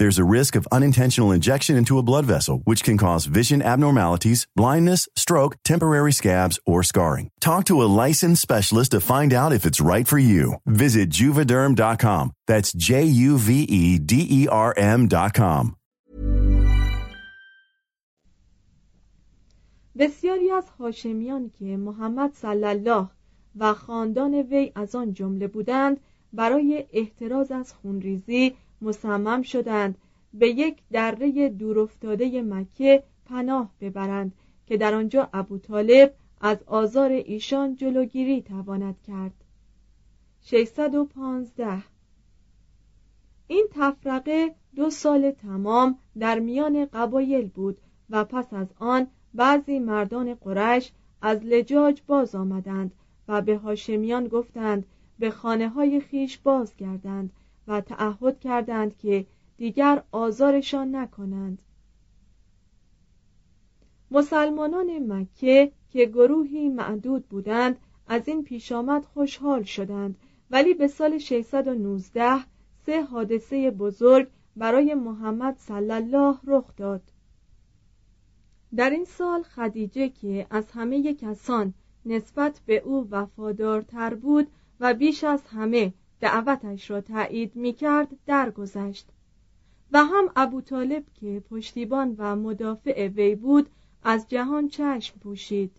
There's 0.00 0.18
a 0.18 0.24
risk 0.38 0.56
of 0.56 0.68
unintentional 0.70 1.32
injection 1.32 1.76
into 1.76 1.98
a 1.98 2.02
blood 2.02 2.26
vessel, 2.26 2.60
which 2.64 2.82
can 2.82 2.98
cause 2.98 3.26
vision 3.26 3.62
abnormalities, 3.62 4.46
blindness, 4.56 5.08
stroke, 5.16 5.56
temporary 5.64 6.12
scabs, 6.12 6.58
or 6.66 6.82
scarring. 6.82 7.30
Talk 7.40 7.64
to 7.66 7.82
a 7.82 7.92
licensed 8.06 8.42
specialist 8.42 8.90
to 8.90 9.00
find 9.00 9.32
out 9.32 9.52
if 9.52 9.64
it's 9.64 9.80
right 9.80 10.08
for 10.08 10.18
you. 10.18 10.54
Visit 10.66 11.10
juvederm.com. 11.10 12.32
That's 12.46 12.72
J 12.72 13.04
U 13.04 13.38
V 13.38 13.62
E 13.62 13.98
D 13.98 14.26
E 14.28 14.48
R 14.48 14.74
M.com. 14.76 15.76
بسیاری 19.98 20.50
از 20.50 20.64
هاشمیان 20.78 21.50
که 21.58 21.76
محمد 21.76 22.30
صلی 22.34 22.64
الله 22.64 23.06
و 23.58 23.74
خاندان 23.74 24.34
وی 24.34 24.72
از 24.74 24.94
آن 24.94 25.14
جمله 25.14 25.46
بودند 25.46 26.00
برای 26.32 26.84
احتراز 26.92 27.52
از 27.52 27.72
خونریزی 27.72 28.54
مصمم 28.81 29.41
شدند 29.41 29.97
به 30.33 30.49
یک 30.49 30.77
دره 30.91 31.49
دورافتاده 31.49 32.41
مکه 32.41 33.03
پناه 33.25 33.71
ببرند 33.81 34.31
که 34.67 34.77
در 34.77 34.93
آنجا 34.93 35.29
ابو 35.33 35.57
طالب 35.57 36.13
از 36.41 36.57
آزار 36.67 37.09
ایشان 37.11 37.75
جلوگیری 37.75 38.41
تواند 38.41 38.95
کرد. 39.07 39.33
615 40.41 41.83
این 43.47 43.67
تفرقه 43.71 44.55
دو 44.75 44.89
سال 44.89 45.31
تمام 45.31 45.97
در 46.19 46.39
میان 46.39 46.85
قبایل 46.85 47.47
بود 47.47 47.77
و 48.09 48.25
پس 48.25 48.53
از 48.53 48.67
آن 48.79 49.07
بعضی 49.33 49.79
مردان 49.79 50.33
قرش 50.33 50.91
از 51.21 51.39
لجاج 51.43 52.01
باز 52.07 52.35
آمدند 52.35 52.91
و 53.27 53.41
به 53.41 53.57
هاشمیان 53.57 54.27
گفتند 54.27 54.85
به 55.19 55.29
خانه 55.29 55.69
های 55.69 55.99
خیش 55.99 56.37
بازگردند 56.37 57.31
تعهد 57.79 58.39
کردند 58.39 58.97
که 58.97 59.25
دیگر 59.57 60.03
آزارشان 60.11 60.95
نکنند. 60.95 61.61
مسلمانان 64.11 65.13
مکه 65.13 65.71
که 65.89 66.05
گروهی 66.05 66.69
معدود 66.69 67.25
بودند 67.25 67.77
از 68.07 68.27
این 68.27 68.43
پیش 68.43 68.71
آمد 68.71 69.05
خوشحال 69.05 69.63
شدند 69.63 70.15
ولی 70.51 70.73
به 70.73 70.87
سال 70.87 71.17
619 71.17 72.39
سه 72.85 73.03
حادثه 73.03 73.71
بزرگ 73.71 74.27
برای 74.55 74.93
محمد 74.93 75.57
صلی 75.57 75.91
الله 75.91 76.37
رخ 76.47 76.75
داد. 76.77 77.01
در 78.75 78.89
این 78.89 79.05
سال 79.05 79.43
خدیجه 79.43 80.09
که 80.09 80.47
از 80.49 80.71
همه 80.71 81.13
کسان 81.13 81.73
نسبت 82.05 82.61
به 82.65 82.77
او 82.77 83.07
وفادارتر 83.11 84.13
بود 84.13 84.47
و 84.79 84.93
بیش 84.93 85.23
از 85.23 85.47
همه 85.47 85.93
دعوتش 86.21 86.91
را 86.91 87.01
تایید 87.01 87.55
می 87.55 87.73
کرد 87.73 88.07
درگذشت. 88.25 89.07
و 89.91 90.03
هم 90.05 90.31
ابو 90.35 90.61
طالب 90.61 91.03
که 91.13 91.43
پشتیبان 91.49 92.15
و 92.17 92.35
مدافع 92.35 93.07
وی 93.07 93.35
بود 93.35 93.69
از 94.03 94.27
جهان 94.27 94.67
چشم 94.67 95.19
پوشید. 95.19 95.71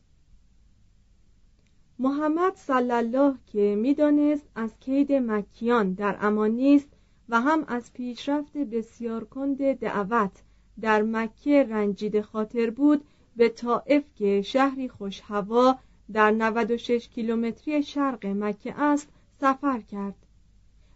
محمد 1.98 2.54
صلی 2.56 2.92
الله 2.92 3.34
که 3.46 3.76
می‌دانست 3.78 4.48
از 4.54 4.70
کید 4.80 5.12
مکیان 5.12 5.92
در 5.92 6.16
امان 6.20 6.50
نیست 6.50 6.88
و 7.28 7.40
هم 7.40 7.64
از 7.68 7.92
پیشرفت 7.92 8.56
بسیار 8.56 9.24
کند 9.24 9.72
دعوت 9.72 10.42
در 10.80 11.02
مکه 11.02 11.62
رنجید 11.62 12.20
خاطر 12.20 12.70
بود 12.70 13.04
به 13.36 13.48
طائف 13.48 14.04
که 14.16 14.42
شهری 14.42 14.88
خوش 14.88 15.20
هوا 15.20 15.78
در 16.12 16.30
96 16.30 17.08
کیلومتری 17.08 17.82
شرق 17.82 18.26
مکه 18.26 18.80
است 18.80 19.08
سفر 19.40 19.80
کرد. 19.80 20.14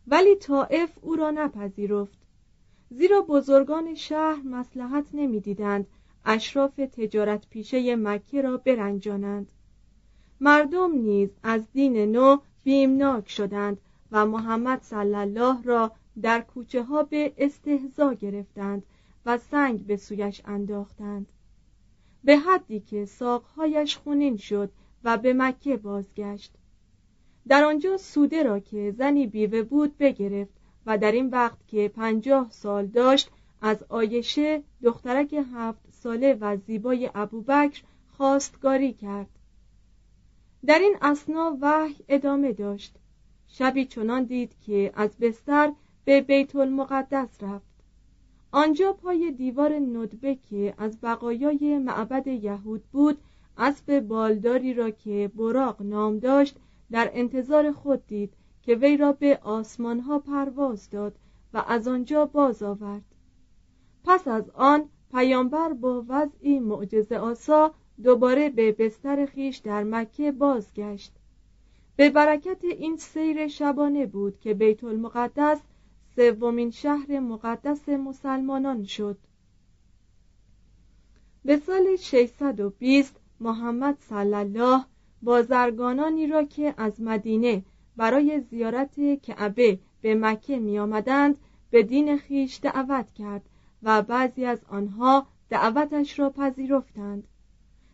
ولی 0.07 0.35
طائف 0.37 0.99
او 1.01 1.17
را 1.17 1.31
نپذیرفت. 1.31 2.19
زیرا 2.91 3.21
بزرگان 3.21 3.95
شهر 3.95 4.43
مسلحت 4.45 5.05
نمی‌دیدند 5.15 5.87
اشراف 6.25 6.77
تجارت 6.77 7.49
پیشه 7.51 7.97
مکه 7.97 8.43
را 8.43 8.57
برنجانند. 8.57 9.53
مردم 10.41 10.93
نیز 10.93 11.31
از 11.43 11.63
دین 11.73 12.13
نو 12.13 12.37
بیمناک 12.65 13.29
شدند 13.29 13.79
و 14.13 14.27
محمد 14.27 14.83
صلی 14.83 15.15
الله 15.15 15.63
را 15.63 15.93
در 16.23 16.41
کوچه 16.41 16.83
ها 16.83 17.03
به 17.03 17.33
استهزا 17.39 18.13
گرفتند 18.13 18.83
و 19.27 19.39
سنگ 19.39 19.87
به 19.87 19.97
سویش 19.97 20.43
انداختند. 20.45 21.27
به 22.25 22.37
حدی 22.39 22.81
که 22.81 23.05
ساقهایش 23.05 23.97
خونین 23.97 24.37
شد 24.37 24.71
و 25.05 25.17
به 25.19 25.33
مکه 25.33 25.77
بازگشت. 25.77 26.53
در 27.49 27.65
آنجا 27.65 27.97
سوده 27.97 28.43
را 28.43 28.59
که 28.59 28.95
زنی 28.99 29.27
بیوه 29.27 29.63
بود 29.63 29.99
بگرفت 29.99 30.55
و 30.87 30.99
در 30.99 31.13
این 31.13 31.31
وقت 31.31 31.59
که 31.69 31.89
پنجاه 31.89 32.51
سال 32.51 32.87
داشت 32.87 33.31
از 33.63 33.85
آیشه 33.89 34.63
دخترک 34.83 35.45
هفت 35.55 35.81
ساله 35.91 36.35
و 36.41 36.57
زیبای 36.57 37.11
ابوبکر 37.15 37.83
خواستگاری 38.17 38.93
کرد. 38.93 39.29
در 40.67 40.79
این 40.79 40.97
اسنا 41.03 41.59
وحی 41.61 41.97
ادامه 42.09 42.53
داشت. 42.53 42.95
شبی 43.49 43.85
چنان 43.85 44.25
دید 44.25 44.53
که 44.67 44.93
از 44.95 45.11
بستر 45.21 45.73
به 46.05 46.21
بیت 46.21 46.57
المقدس 46.57 47.43
رفت. 47.43 47.77
آنجا 48.53 48.93
پای 48.93 49.31
دیوار 49.31 49.73
ندبه 49.73 50.35
که 50.35 50.75
از 50.79 51.01
بقایای 51.01 51.79
معبد 51.79 52.27
یهود 52.27 52.83
بود 52.93 53.19
اسب 53.59 54.01
بالداری 54.01 54.75
را 54.75 54.91
که 54.91 55.31
براق 55.35 55.83
نام 55.83 56.19
داشت 56.19 56.57
در 56.91 57.11
انتظار 57.15 57.73
خود 57.73 58.07
دید 58.07 58.35
که 58.63 58.75
وی 58.75 58.97
را 58.97 59.13
به 59.13 59.39
آسمان 59.43 60.01
ها 60.01 60.19
پرواز 60.19 60.91
داد 60.91 61.19
و 61.55 61.65
از 61.69 61.89
آنجا 61.89 62.27
باز 62.27 62.63
آورد. 62.63 63.05
پس 64.05 64.29
از 64.29 64.51
آن 64.51 64.89
پیامبر 65.11 65.73
با 65.73 66.05
وضعی 66.09 66.59
معجزه 66.59 67.17
آسا 67.17 67.75
دوباره 68.03 68.51
به 68.51 68.73
بستر 68.73 69.27
خیش 69.27 69.57
در 69.57 69.85
مکه 69.85 70.33
بازگشت. 70.33 71.13
به 71.97 72.11
برکت 72.11 72.65
این 72.65 72.97
سیر 72.97 73.49
شبانه 73.49 74.07
بود 74.07 74.41
که 74.41 74.55
بیت 74.55 74.85
المقدس 74.85 75.61
سومین 76.17 76.71
شهر 76.71 77.21
مقدس 77.21 77.89
مسلمانان 77.89 78.85
شد. 78.85 79.19
به 81.45 81.57
سال 81.57 81.97
620 81.97 83.21
محمد 83.41 83.97
صلی 84.01 84.35
الله 84.35 84.85
بازرگانانی 85.23 86.27
را 86.27 86.45
که 86.45 86.75
از 86.77 87.01
مدینه 87.01 87.63
برای 87.97 88.41
زیارت 88.41 89.23
کعبه 89.23 89.79
به 90.03 90.15
مکه 90.15 90.59
می 90.59 90.79
آمدند 90.79 91.39
به 91.71 91.83
دین 91.83 92.19
خیش 92.19 92.61
دعوت 92.63 93.15
کرد 93.15 93.43
و 93.83 94.03
بعضی 94.03 94.45
از 94.45 94.65
آنها 94.69 95.27
دعوتش 95.49 96.19
را 96.19 96.31
پذیرفتند. 96.31 97.29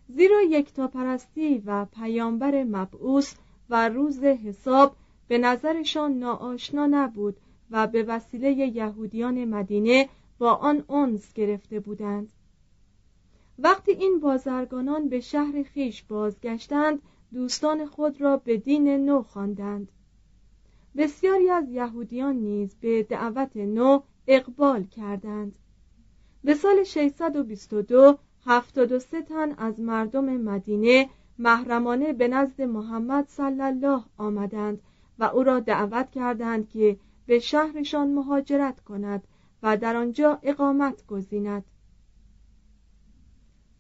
زیرا 0.09 0.43
یکتا 0.43 0.89
پرستی 0.89 1.63
و 1.67 1.85
پیامبر 1.85 2.65
مبعوث 2.65 3.35
و 3.71 3.89
روز 3.89 4.25
حساب 4.25 4.97
به 5.29 5.39
نظرشان 5.39 6.13
ناآشنا 6.19 6.87
نبود 6.87 7.37
و 7.71 7.87
به 7.87 8.03
وسیله 8.03 8.51
یهودیان 8.51 9.45
مدینه 9.45 10.09
با 10.39 10.55
آن 10.55 10.85
انس 10.91 11.33
گرفته 11.33 11.81
بودند. 11.81 12.33
وقتی 13.59 13.93
این 13.93 14.21
بازرگانان 14.21 15.09
به 15.09 15.21
شهر 15.21 15.63
خیش 15.63 16.03
بازگشتند 16.03 17.03
دوستان 17.33 17.87
خود 17.87 18.21
را 18.21 18.37
به 18.37 18.57
دین 18.57 18.89
نو 18.89 19.23
خواندند. 19.23 19.89
بسیاری 20.97 21.51
از 21.51 21.71
یهودیان 21.71 22.37
نیز 22.37 22.75
به 22.81 23.03
دعوت 23.03 23.57
نو 23.57 24.01
اقبال 24.27 24.85
کردند. 24.85 25.59
به 26.45 26.55
سال 26.55 26.85
622 26.85 28.19
73 28.47 29.23
تن 29.23 29.55
از 29.59 29.81
مردم 29.81 30.25
مدینه 30.25 31.09
محرمانه 31.39 32.13
به 32.13 32.29
نزد 32.29 32.63
محمد 32.63 33.29
صلی 33.29 33.63
الله 33.63 34.03
آمدند 34.17 34.81
و 35.19 35.25
او 35.25 35.43
را 35.43 35.61
دعوت 35.61 36.11
کردند 36.11 36.69
که 36.69 36.97
به 37.27 37.39
شهرشان 37.39 38.13
مهاجرت 38.13 38.81
کند 38.81 39.25
و 39.63 39.77
در 39.77 39.97
آنجا 39.97 40.39
اقامت 40.43 41.07
گزیند. 41.07 41.65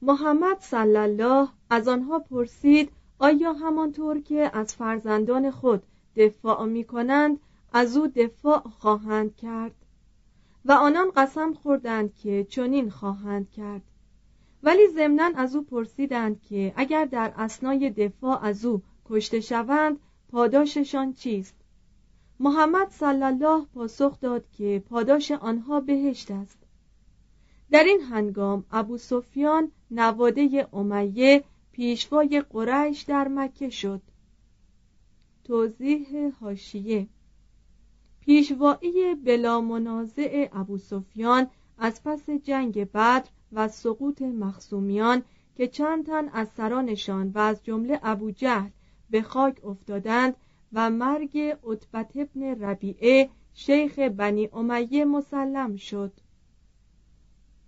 محمد 0.02 0.60
صلی 0.60 0.96
الله 0.96 1.48
از 1.70 1.88
آنها 1.88 2.18
پرسید 2.18 2.92
آیا 3.22 3.52
همانطور 3.52 4.20
که 4.20 4.50
از 4.52 4.74
فرزندان 4.74 5.50
خود 5.50 5.82
دفاع 6.16 6.64
می 6.64 6.84
کنند 6.84 7.40
از 7.72 7.96
او 7.96 8.06
دفاع 8.06 8.60
خواهند 8.78 9.36
کرد؟ 9.36 9.74
و 10.64 10.72
آنان 10.72 11.10
قسم 11.16 11.52
خوردند 11.54 12.14
که 12.14 12.46
چنین 12.48 12.90
خواهند 12.90 13.50
کرد. 13.50 13.82
ولی 14.62 14.88
ضمنا 14.88 15.30
از 15.36 15.56
او 15.56 15.62
پرسیدند 15.62 16.42
که 16.42 16.72
اگر 16.76 17.04
در 17.04 17.32
اسنای 17.36 17.90
دفاع 17.90 18.44
از 18.44 18.64
او 18.64 18.82
کشته 19.04 19.40
شوند 19.40 19.98
پاداششان 20.30 21.12
چیست؟ 21.12 21.54
محمد 22.40 22.90
صلی 22.90 23.22
الله 23.22 23.66
پاسخ 23.74 24.20
داد 24.20 24.44
که 24.50 24.82
پاداش 24.90 25.30
آنها 25.30 25.80
بهشت 25.80 26.30
است. 26.30 26.58
در 27.70 27.84
این 27.84 28.00
هنگام 28.00 28.64
ابو 28.70 28.98
سفیان 28.98 29.72
نواده 29.90 30.68
امیه 30.72 31.44
پیشوای 31.72 32.42
قریش 32.50 33.02
در 33.02 33.28
مکه 33.28 33.70
شد. 33.70 34.02
توضیح 35.44 36.32
هاشیه 36.40 37.08
پیشوایی 38.20 39.14
بلا 39.14 39.60
منازع 39.60 40.48
ابو 40.52 40.78
سفیان 40.78 41.46
از 41.78 42.02
پس 42.04 42.30
جنگ 42.30 42.84
بدر 42.84 43.24
و 43.52 43.68
سقوط 43.68 44.22
مخصومیان 44.22 45.22
که 45.54 45.68
چند 45.68 46.06
تن 46.06 46.28
از 46.28 46.48
سرانشان 46.48 47.28
و 47.28 47.38
از 47.38 47.64
جمله 47.64 48.00
ابو 48.02 48.30
جهل 48.30 48.70
به 49.10 49.22
خاک 49.22 49.64
افتادند 49.64 50.36
و 50.72 50.90
مرگ 50.90 51.38
عتبت 51.38 52.12
ابن 52.16 52.42
ربیعه 52.42 53.30
شیخ 53.54 53.98
بنی 53.98 54.48
امیه 54.52 55.04
مسلم 55.04 55.76
شد. 55.76 56.12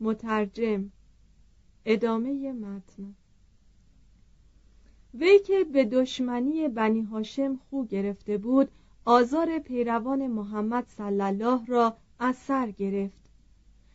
مترجم. 0.01 0.91
ادامه 1.85 2.53
متن. 2.53 3.15
وی 5.21 5.39
که 5.39 5.65
به 5.65 5.85
دشمنی 5.85 6.69
بنی 6.69 7.03
هاشم 7.03 7.57
خو 7.57 7.85
گرفته 7.85 8.39
بود 8.39 8.71
آزار 9.05 9.59
پیروان 9.59 10.27
محمد 10.27 10.85
صلی 10.89 11.23
الله 11.23 11.67
را 11.67 11.97
از 12.19 12.37
سر 12.37 12.71
گرفت. 12.71 13.31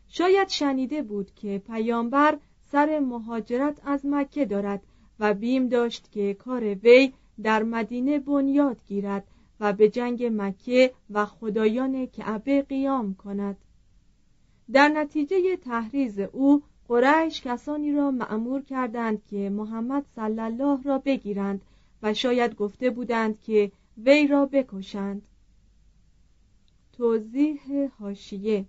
شاید 0.07 0.47
شنیده 0.47 1.01
بود 1.01 1.31
که 1.35 1.61
پیامبر 1.67 2.37
سر 2.71 2.99
مهاجرت 2.99 3.81
از 3.85 4.05
مکه 4.05 4.45
دارد 4.45 4.81
و 5.19 5.33
بیم 5.33 5.67
داشت 5.67 6.11
که 6.11 6.33
کار 6.33 6.63
وی 6.63 7.13
در 7.43 7.63
مدینه 7.63 8.19
بنیاد 8.19 8.77
گیرد 8.87 9.27
و 9.59 9.73
به 9.73 9.89
جنگ 9.89 10.31
مکه 10.31 10.93
و 11.09 11.25
خدایان 11.25 12.05
کعبه 12.05 12.61
قیام 12.61 13.15
کند. 13.15 13.57
در 14.71 14.87
نتیجه 14.87 15.57
تحریز 15.57 16.19
او 16.19 16.63
قریش 16.89 17.41
کسانی 17.41 17.91
را 17.91 18.11
معمور 18.11 18.61
کردند 18.61 19.25
که 19.25 19.49
محمد 19.49 20.05
صلی 20.15 20.39
الله 20.39 20.83
را 20.83 20.97
بگیرند 20.97 21.61
و 22.03 22.13
شاید 22.13 22.55
گفته 22.55 22.89
بودند 22.89 23.39
که 23.39 23.71
وی 23.97 24.27
را 24.27 24.45
بکشند. 24.45 25.21
توضیح 26.93 27.59
هاشیه 27.99 28.65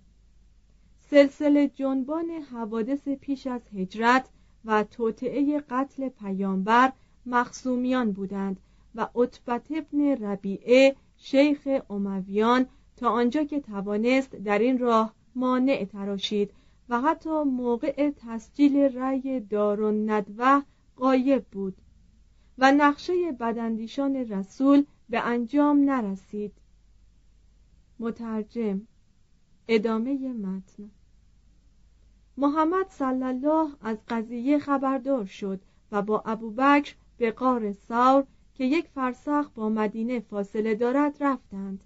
سلسله 0.99 1.67
جنبان 1.67 2.29
حوادث 2.29 3.07
پیش 3.07 3.47
از 3.47 3.61
هجرت 3.75 4.29
و 4.65 4.83
توطعه 4.83 5.59
قتل 5.69 6.09
پیامبر 6.09 6.91
مخصومیان 7.25 8.11
بودند 8.11 8.59
و 8.95 9.07
عتبت 9.15 9.67
ابن 9.71 10.01
ربیعه 10.01 10.95
شیخ 11.17 11.67
امویان 11.89 12.65
تا 12.97 13.09
آنجا 13.09 13.43
که 13.43 13.59
توانست 13.59 14.35
در 14.35 14.59
این 14.59 14.79
راه 14.79 15.13
مانع 15.35 15.85
تراشید 15.85 16.51
و 16.91 17.01
حتی 17.01 17.43
موقع 17.43 18.11
تسجیل 18.17 18.77
رأی 18.77 19.39
دارون 19.39 20.09
ندوه 20.09 20.61
قایب 20.95 21.45
بود 21.45 21.77
و 22.57 22.71
نقشه 22.71 23.31
بدندیشان 23.31 24.15
رسول 24.15 24.85
به 25.09 25.19
انجام 25.19 25.89
نرسید. 25.89 26.53
مترجم 27.99 28.81
ادامه 29.67 30.33
متن. 30.33 30.91
محمد 32.37 32.89
صلی 32.89 33.23
الله 33.23 33.69
از 33.81 33.97
قضیه 34.07 34.59
خبردار 34.59 35.25
شد 35.25 35.61
و 35.91 36.01
با 36.01 36.23
ابوبکر 36.25 36.95
به 37.17 37.31
قار 37.31 37.73
سور 37.73 38.23
که 38.53 38.63
یک 38.63 38.87
فرسخ 38.87 39.49
با 39.55 39.69
مدینه 39.69 40.19
فاصله 40.19 40.75
دارد 40.75 41.23
رفتند. 41.23 41.83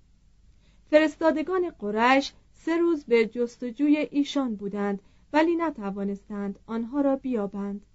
فرستادگان 0.89 1.69
قرش 1.69 2.33
سه 2.65 2.77
روز 2.77 3.03
به 3.03 3.25
جستجوی 3.25 4.07
ایشان 4.11 4.55
بودند 4.55 4.99
ولی 5.33 5.55
نتوانستند 5.55 6.59
آنها 6.67 7.01
را 7.01 7.15
بیابند. 7.15 7.85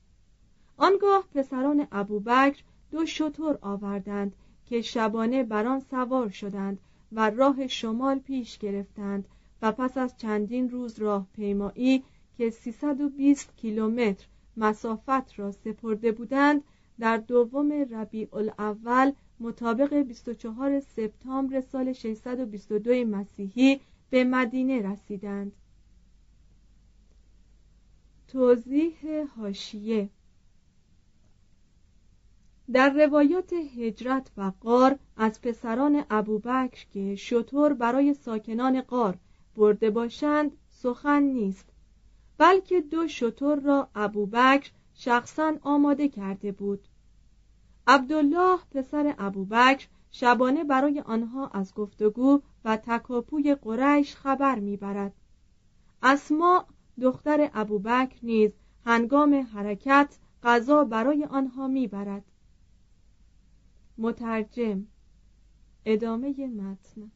آنگاه 0.77 1.29
پسران 1.35 1.87
ابوبکر 1.93 2.63
دو 2.91 3.07
شتر 3.07 3.59
آوردند 3.63 4.33
که 4.67 4.81
شبانه 4.83 5.45
بر 5.45 5.67
آن 5.67 5.81
سوار 5.81 6.29
شدند 6.29 6.79
و 7.13 7.31
راه 7.31 7.67
شمال 7.67 8.19
پیش 8.19 8.59
گرفتند 8.59 9.29
و 9.63 9.73
پس 9.73 9.99
از 9.99 10.17
چندین 10.17 10.71
روز 10.71 10.99
راه 10.99 11.27
پیمایی 11.37 12.03
که 12.39 12.51
320 12.51 13.57
کیلومتر 13.57 14.27
مسافت 14.57 15.39
را 15.39 15.53
سپرده 15.53 16.13
بودند 16.13 16.63
در 16.99 17.17
دوم 17.17 17.73
ربیع 17.73 18.29
الاول 18.33 19.13
مطابق 19.41 19.95
24 19.95 20.81
سپتامبر 20.81 21.61
سال 21.61 21.93
622 21.93 23.05
مسیحی 23.05 23.81
به 24.11 24.25
مدینه 24.25 24.83
رسیدند. 24.83 25.53
توضیح 28.29 29.25
هاشیه 29.37 30.11
در 32.73 32.91
روایات 32.91 33.53
هجرت 33.53 34.31
و 34.37 34.53
قار 34.61 34.99
از 35.17 35.41
پسران 35.41 36.05
ابوبکر 36.11 36.87
که 36.93 37.17
شطور 37.17 37.75
برای 37.75 38.15
ساکنان 38.15 38.81
قار 38.81 39.19
برده 39.57 39.91
باشند 39.91 40.57
سخن 40.69 41.23
نیست. 41.23 41.67
بلکه 42.39 42.81
دو 42.81 43.09
شطور 43.09 43.61
را 43.61 43.89
ابوبکر 43.95 44.71
شخصا 44.95 45.55
آماده 45.63 46.09
کرده 46.09 46.53
بود. 46.53 46.89
عبدالله 47.87 48.59
پسر 48.71 49.15
ابوبکر 49.19 49.89
شبانه 50.11 50.65
برای 50.65 51.01
آنها 51.01 51.49
از 51.49 51.75
گفتگو 51.75 52.41
و 52.65 52.77
تکاپوی 52.77 53.55
قریش 53.55 54.17
خبر 54.17 54.59
می‌برد. 54.59 55.15
اسما 56.03 56.67
دختر 57.01 57.51
ابوبکر 57.55 58.19
نیز 58.23 58.51
هنگام 58.85 59.35
حرکت 59.35 60.19
غذا 60.43 60.85
برای 60.85 61.25
آنها 61.25 61.69
می‌برد. 61.69 62.25
مترجم 63.99 64.87
ادامه 65.85 66.47
متن. 66.47 67.11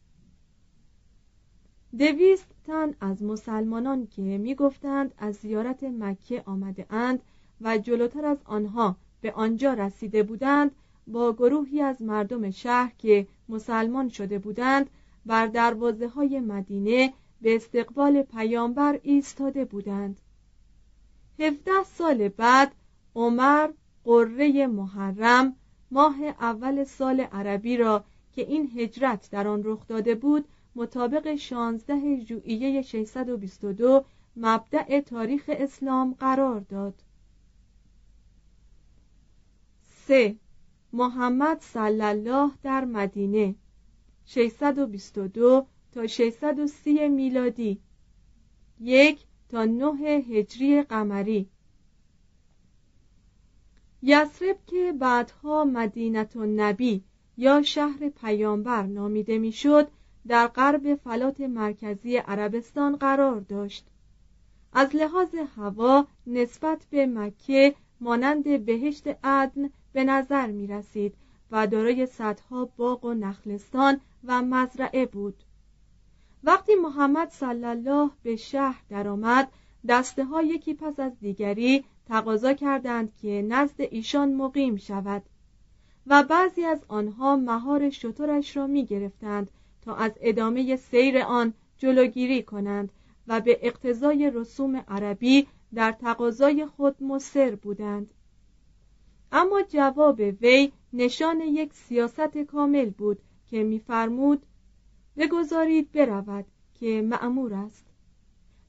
دویست 1.99 2.55
تن 2.65 2.95
از 3.01 3.23
مسلمانان 3.23 4.07
که 4.07 4.23
می‌گفتند 4.23 5.15
از 5.19 5.35
زیارت 5.35 5.85
مکه 5.85 6.43
آمده 6.47 6.87
اند 6.91 7.23
و 7.61 7.79
جلوتر 7.79 8.25
از 8.25 8.39
آنها 8.45 8.97
به 9.21 9.33
آنجا 9.33 9.75
رسیده 9.75 10.23
بودند 10.23 10.71
با 11.07 11.33
گروهی 11.33 11.83
از 11.83 12.03
مردم 12.03 12.51
شهر 12.51 12.93
که 12.99 13.27
مسلمان 13.49 14.09
شده 14.09 14.39
بودند 14.39 14.91
بر 15.27 15.47
دروازه 15.47 16.09
های 16.09 16.41
مدینه 16.41 17.13
به 17.41 17.57
استقبال 17.57 18.23
پیامبر 18.23 19.01
ایستاده 19.03 19.65
بودند. 19.65 20.21
هفده 21.39 21.85
سال 21.85 22.29
بعد 22.29 22.75
عمر 23.15 23.71
قره 24.05 24.67
محرم 24.67 25.57
ماه 25.91 26.17
اول 26.23 26.85
عربی 26.85 27.21
عربی 27.21 27.77
را 27.77 28.05
که 28.33 28.43
این 28.43 28.71
هجرت 28.77 29.29
در 29.31 29.49
آن 29.49 29.63
رخ 29.65 29.87
داده 29.87 30.15
بود 30.15 30.49
مطابق 30.77 31.35
16 31.35 32.21
ژوئیه 32.21 32.83
622 32.83 34.05
مبدع 34.37 35.01
تاریخ 35.01 35.45
اسلام 35.49 36.15
قرار 36.21 36.61
داد. 36.61 36.95
3 40.07 40.37
محمد 40.95 41.61
صلی 41.61 42.03
الله 42.03 42.51
در 42.63 42.85
مدینه. 42.85 43.55
622 44.27 45.67
تا 45.93 46.07
630 46.07 47.09
میلادی. 47.09 47.81
یک 48.81 49.25
تا 49.49 49.65
نه 49.65 49.95
هجری 50.03 50.83
قمری. 50.83 51.49
یسرب 54.03 54.59
که 54.67 54.93
بعدها 54.99 55.65
مدینت 55.65 56.37
نبی 56.37 57.05
یا 57.37 57.63
شهر 57.63 58.09
پیامبر 58.09 58.83
نامیده 58.83 59.39
می‌شد 59.39 59.89
در 60.27 60.47
غرب 60.47 60.95
فلات 60.95 61.41
مرکزی 61.41 62.17
عربستان 62.17 62.97
قرار 62.97 63.41
داشت. 63.41 63.87
از 64.73 64.97
لحاظ 64.97 65.35
هوا 65.57 66.07
نسبت 66.27 66.87
به 66.91 67.07
مکه 67.07 67.75
مانند 68.01 68.65
بهشت 68.65 69.09
عدن 69.25 69.71
به 69.95 70.05
نظر 70.05 70.47
می 70.47 70.67
رسید 70.67 71.15
و 71.51 71.67
دارای 71.67 72.07
صدها 72.07 72.69
باغ 72.77 73.05
و 73.05 73.15
نخلستان 73.15 74.01
و 74.25 74.43
مزرعه 74.43 75.07
بود. 75.07 75.35
وقتی 76.45 76.75
محمد 76.75 77.29
صلی 77.31 77.65
الله 77.65 78.11
به 78.23 78.37
شهر 78.37 78.83
درآمد 78.89 79.53
دسته 79.89 80.25
ها 80.25 80.43
یکی 80.43 80.75
پس 80.75 81.01
از 81.01 81.13
دیگری 81.21 81.85
تقاضا 82.07 82.53
کردند 82.53 83.13
که 83.23 83.47
نزد 83.49 83.81
ایشان 83.81 84.35
مقیم 84.35 84.77
شود 84.77 85.23
و 86.07 86.23
بعضی 86.23 86.65
از 86.65 86.85
آنها 86.89 87.37
مهار 87.37 87.91
شطورش 87.91 88.57
را 88.57 88.67
می 88.67 88.85
گرفتند 88.85 89.51
تا 89.83 89.95
از 89.95 90.13
ادامه 90.21 90.77
سیر 90.77 91.19
آن 91.19 91.55
جلوگیری 91.79 92.43
کنند 92.43 92.93
و 93.29 93.41
به 93.41 93.59
اقتضای 93.63 94.31
رسوم 94.35 94.77
عربی 94.77 95.47
در 95.75 95.93
تقاضای 95.93 96.67
خود 96.67 97.03
مصر 97.03 97.55
بودند. 97.55 98.11
اما 99.37 99.63
جواب 99.63 100.21
وی 100.21 100.73
نشان 100.93 101.41
یک 101.41 101.73
سیاست 101.73 102.39
کامل 102.39 102.91
بود 102.91 103.19
که 103.47 103.65
میفرمود 103.65 104.43
بگذارید 105.17 105.93
برود 105.93 106.45
که 106.75 107.03
معمور 107.03 107.55
است. 107.55 107.87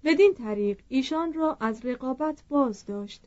بدین 0.04 0.34
طریق 0.34 0.80
ایشان 0.90 1.34
را 1.34 1.58
از 1.60 1.86
رقابت 1.86 2.44
باز 2.50 2.86
داشت. 2.86 3.26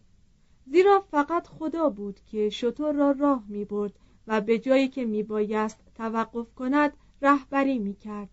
زیرا 0.66 1.00
فقط 1.10 1.46
خدا 1.46 1.88
بود 1.88 2.20
که 2.30 2.50
شطور 2.50 2.94
را 2.94 3.10
راه 3.10 3.44
می 3.48 3.64
برد 3.64 3.92
و 4.26 4.40
به 4.40 4.58
جایی 4.58 4.88
که 4.88 5.04
می 5.04 5.22
بایست 5.22 5.78
توقف 5.94 6.54
کند 6.54 6.92
رهبری 7.22 7.78
می 7.78 7.94
کرد 7.94 8.30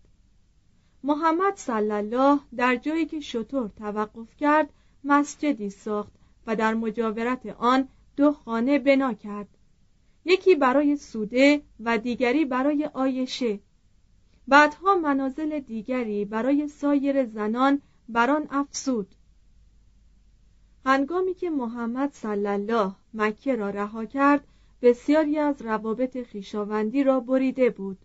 محمد 1.04 1.56
صلی 1.56 1.92
الله 1.92 2.40
در 2.56 2.76
جایی 2.76 3.06
که 3.06 3.20
شطور 3.20 3.68
توقف 3.68 4.36
کرد 4.36 4.72
مسجدی 5.04 5.70
ساخت 5.70 6.12
و 6.46 6.56
در 6.56 6.74
مجاورت 6.74 7.46
آن 7.46 7.88
دو 8.16 8.32
خانه 8.32 8.78
بنا 8.78 9.14
کرد. 9.14 9.48
یکی 10.24 10.54
برای 10.54 10.96
سوده 10.96 11.62
و 11.80 11.98
دیگری 11.98 12.44
برای 12.44 12.90
آیشه. 12.94 13.60
بعدها 14.48 14.94
منازل 14.94 15.60
دیگری 15.60 16.24
برای 16.24 16.68
سایر 16.68 17.24
زنان 17.24 17.82
بران 18.08 18.46
افسود 18.50 19.14
هنگامی 20.84 21.34
که 21.34 21.50
محمد 21.50 22.12
صلی 22.12 22.46
الله 22.46 22.92
مکه 23.14 23.56
را 23.56 23.70
رها 23.70 24.04
کرد 24.04 24.44
بسیاری 24.82 25.38
از 25.38 25.62
روابط 25.62 26.22
خیشاوندی 26.22 27.04
را 27.04 27.20
بریده 27.20 27.70
بود 27.70 27.98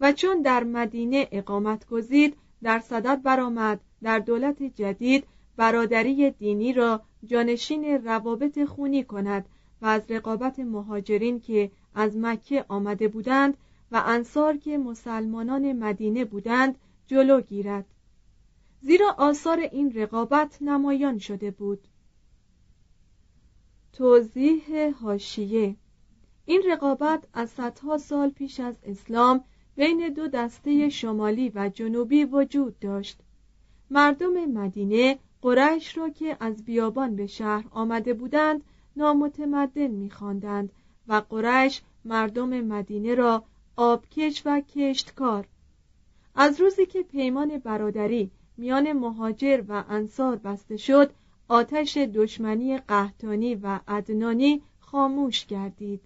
و 0.00 0.12
چون 0.12 0.42
در 0.42 0.64
مدینه 0.64 1.28
اقامت 1.32 1.86
گزید 1.86 2.36
در 2.62 2.78
صدد 2.78 3.22
برآمد 3.22 3.80
در 4.02 4.18
دولت 4.18 4.62
جدید 4.62 5.24
برادری 5.60 6.30
دینی 6.30 6.72
را 6.72 7.02
جانشین 7.24 7.84
روابط 7.84 8.64
خونی 8.64 9.04
کند 9.04 9.48
و 9.82 9.86
از 9.86 10.02
رقابت 10.08 10.58
مهاجرین 10.58 11.40
که 11.40 11.70
از 11.94 12.16
مکه 12.16 12.64
آمده 12.68 13.08
بودند 13.08 13.56
و 13.92 14.02
انصار 14.06 14.56
که 14.56 14.78
مسلمانان 14.78 15.72
مدینه 15.72 16.24
بودند 16.24 16.78
جلو 17.06 17.40
گیرد. 17.40 17.84
زیرا 18.80 19.14
آثار 19.18 19.58
این 19.58 19.92
رقابت 19.94 20.58
نمایان 20.62 21.18
شده 21.18 21.50
بود. 21.50 21.88
توضیح 23.92 24.94
هاشیه 25.02 25.76
این 26.46 26.62
رقابت 26.70 27.24
از 27.32 27.50
صدها 27.50 27.98
سال 27.98 28.30
پیش 28.30 28.60
از 28.60 28.74
اسلام 28.82 29.44
بین 29.76 30.08
دو 30.08 30.28
دسته 30.28 30.88
شمالی 30.88 31.52
و 31.54 31.68
جنوبی 31.68 32.24
وجود 32.24 32.78
داشت. 32.78 33.18
مردم 33.90 34.44
مدینه 34.44 35.18
قریش 35.42 35.98
را 35.98 36.08
که 36.08 36.36
از 36.40 36.64
بیابان 36.64 37.16
به 37.16 37.26
شهر 37.26 37.64
آمده 37.70 38.14
بودند 38.14 38.64
نامتمدن 38.96 39.86
میخواندند 39.86 40.72
و 41.08 41.22
قریش 41.30 41.82
مردم 42.04 42.60
مدینه 42.60 43.14
را 43.14 43.44
آبکش 43.76 44.42
و 44.44 44.60
کشتکار. 44.60 45.48
از 46.34 46.60
روزی 46.60 46.86
که 46.86 47.02
پیمان 47.02 47.58
برادری 47.58 48.30
میان 48.56 48.92
مهاجر 48.92 49.64
و 49.68 49.84
انصار 49.88 50.36
بسته 50.36 50.76
شد 50.76 51.12
آتش 51.48 51.96
دشمنی 51.96 52.78
قهتانی 52.78 53.54
و 53.54 53.80
عدنانی 53.88 54.62
خاموش 54.80 55.46
گردید. 55.46 56.00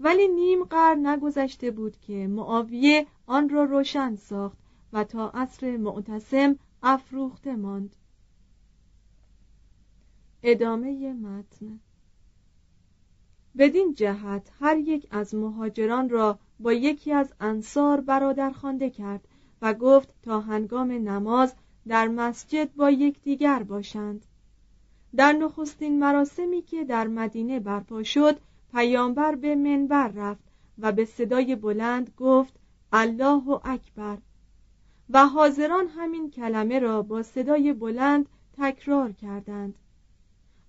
ولی 0.00 0.28
نیم 0.28 0.64
قرن 0.64 1.06
نگذشته 1.06 1.70
بود 1.70 1.96
که 2.00 2.26
معاویه 2.26 3.06
آن 3.26 3.48
را 3.48 3.64
روشن 3.64 4.16
ساخت 4.16 4.58
و 4.92 5.04
تا 5.04 5.28
عصر 5.28 5.76
معتصم 5.76 6.56
افروخته 6.82 7.56
ماند. 7.56 7.96
ادامه 10.42 11.12
متن. 11.12 11.80
بدین 13.58 13.94
جهت 13.94 14.50
هر 14.60 14.78
یک 14.78 15.06
از 15.10 15.34
مهاجران 15.34 16.08
را 16.08 16.38
با 16.60 16.72
یکی 16.72 17.12
از 17.12 17.32
انصار 17.40 18.00
برادر 18.00 18.50
خوانده 18.50 18.90
کرد 18.90 19.28
و 19.62 19.74
گفت 19.74 20.08
تا 20.22 20.40
هنگام 20.40 20.90
نماز 20.90 21.54
در 21.88 22.08
مسجد 22.08 22.74
با 22.74 22.90
یکدیگر 22.90 23.62
باشند. 23.62 24.26
در 25.16 25.32
نخستین 25.32 25.98
مراسمی 25.98 26.62
که 26.62 26.84
در 26.84 27.06
مدینه 27.06 27.60
برپا 27.60 28.02
شد 28.02 28.38
پیامبر 28.72 29.34
به 29.34 29.54
منبر 29.54 30.08
رفت 30.08 30.44
و 30.78 30.92
به 30.92 31.04
صدای 31.04 31.56
بلند 31.56 32.10
گفت 32.16 32.54
الله 32.92 33.60
اکبر. 33.64 34.18
و 35.10 35.26
حاضران 35.26 35.86
همین 35.86 36.30
کلمه 36.30 36.78
را 36.78 37.02
با 37.02 37.22
صدای 37.22 37.72
بلند 37.72 38.28
تکرار 38.58 39.12
کردند. 39.12 39.74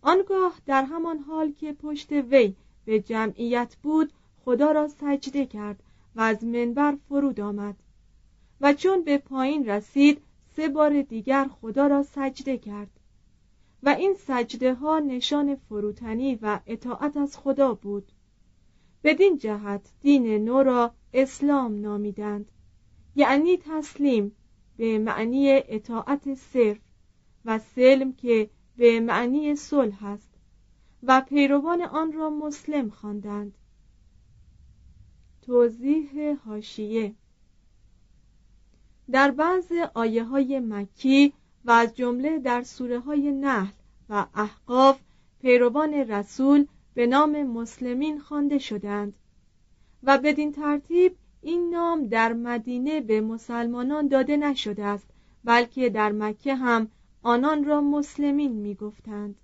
آنگاه 0.04 0.60
در 0.66 0.84
همان 0.84 1.18
حال 1.18 1.52
که 1.52 1.74
پشت 1.74 2.12
وی 2.12 2.56
به 2.86 3.00
جمعیت 3.00 3.76
بود 3.84 4.14
خدا 4.46 4.72
را 4.72 4.88
سجده 4.88 5.46
کرد 5.46 5.84
و 6.16 6.22
از 6.22 6.44
منبر 6.44 6.98
فرود 7.10 7.40
آمد. 7.40 7.76
و 8.62 8.74
چون 8.74 9.04
به 9.04 9.18
پایین 9.18 9.70
رسید 9.70 10.22
سه 10.56 10.68
بار 10.68 11.02
دیگر 11.02 11.48
خدا 11.62 11.88
را 11.88 12.04
سجده 12.04 12.58
کرد. 12.58 12.90
و 13.84 13.90
این 13.90 14.14
سجده 14.14 14.74
ها 14.74 15.00
نشان 15.00 15.56
فروتنی 15.56 16.40
و 16.42 16.60
اطاعت 16.68 17.18
از 17.18 17.38
خدا 17.38 17.74
بود. 17.74 18.12
بدین 19.04 19.38
جهت 19.38 19.90
دین 20.02 20.46
نو 20.46 20.64
را 20.64 20.94
اسلام 21.14 21.82
نامیدند. 21.82 22.52
یعنی 23.16 23.58
تسلیم 23.58 24.36
به 24.78 25.00
معنی 25.00 25.50
اطاعت 25.50 26.34
صرف 26.34 26.80
و 27.46 27.60
سلم 27.60 28.14
که 28.14 28.50
به 28.78 29.00
معنی 29.00 29.56
صلح 29.56 30.06
است 30.06 30.30
و 31.04 31.22
پیروان 31.22 31.82
آن 31.82 32.14
را 32.14 32.30
مسلم 32.30 32.90
خواندند. 32.90 33.54
توضیح 35.42 36.38
هاشیه 36.46 37.14
در 39.12 39.32
بعض 39.32 39.72
آیه 39.94 40.24
های 40.24 40.60
مکی 40.60 41.34
و 41.66 41.72
از 41.72 41.96
جمله 41.96 42.40
در 42.40 42.64
سوره 42.64 43.00
های 43.00 43.32
نحل 43.32 43.74
و 44.10 44.26
احقاف 44.36 45.00
پیروان 45.42 45.94
رسول 45.94 46.66
به 46.94 47.08
نام 47.08 47.44
مسلمین 47.44 48.20
خوانده 48.20 48.58
شدند 48.58 49.14
و 50.04 50.18
بدین 50.18 50.52
ترتیب 50.52 51.16
این 51.42 51.70
نام 51.70 52.08
در 52.08 52.34
مدینه 52.34 53.02
به 53.02 53.22
مسلمانان 53.22 54.08
داده 54.08 54.38
نشده 54.38 54.86
است 54.86 55.08
بلکه 55.44 55.90
در 55.90 56.12
مکه 56.12 56.56
هم 56.56 56.92
آنان 57.24 57.64
را 57.64 57.82
مسلمین 57.82 58.52
می 58.52 58.76
گفتند 58.76 59.36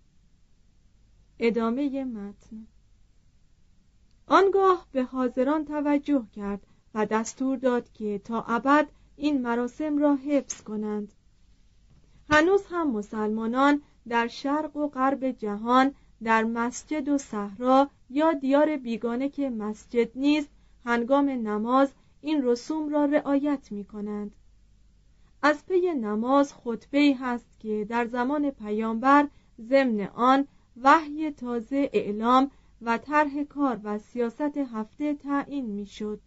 ادامه 1.40 2.04
متن. 2.04 2.68
آنگاه 4.28 4.88
به 4.92 5.04
حاضران 5.04 5.66
توجه 5.66 6.26
کرد 6.36 6.68
و 6.94 7.06
دستور 7.06 7.58
داد 7.58 7.92
که 7.92 8.20
تا 8.20 8.42
ابد 8.42 8.90
این 9.16 9.42
مراسم 9.42 9.98
را 9.98 10.16
حفظ 10.16 10.62
کنند. 10.62 11.14
هنوز 12.30 12.66
هم 12.70 12.92
مسلمانان 12.92 13.82
در 14.08 14.28
شرق 14.28 14.76
و 14.76 14.88
غرب 14.88 15.32
جهان 15.32 15.94
در 16.24 16.44
مسجد 16.44 17.10
و 17.10 17.18
صحرا 17.18 17.90
یا 18.10 18.34
دیار 18.34 18.78
بیگانه 18.78 19.30
که 19.30 19.50
مسجد 19.50 20.18
نیست 20.18 20.50
هنگام 20.86 21.30
نماز 21.30 21.94
این 22.22 22.44
رسوم 22.44 22.90
را 22.90 23.06
رعایت 23.06 23.72
می 23.72 23.86
کنند 23.86 24.36
از 25.42 25.66
پی 25.66 25.94
نماز 25.94 26.54
خطبه 26.54 27.16
هست 27.20 27.60
که 27.60 27.86
در 27.90 28.06
زمان 28.06 28.52
پیامبر 28.52 29.28
ضمن 29.62 30.02
آن 30.02 30.48
وحی 30.84 31.32
تازه 31.32 31.90
اعلام 31.94 32.52
و 32.82 32.98
طرح 32.98 33.44
کار 33.44 33.80
و 33.84 33.98
سیاست 33.98 34.58
هفته 34.58 35.14
تعیین 35.14 35.66
می‌شد. 35.66 36.20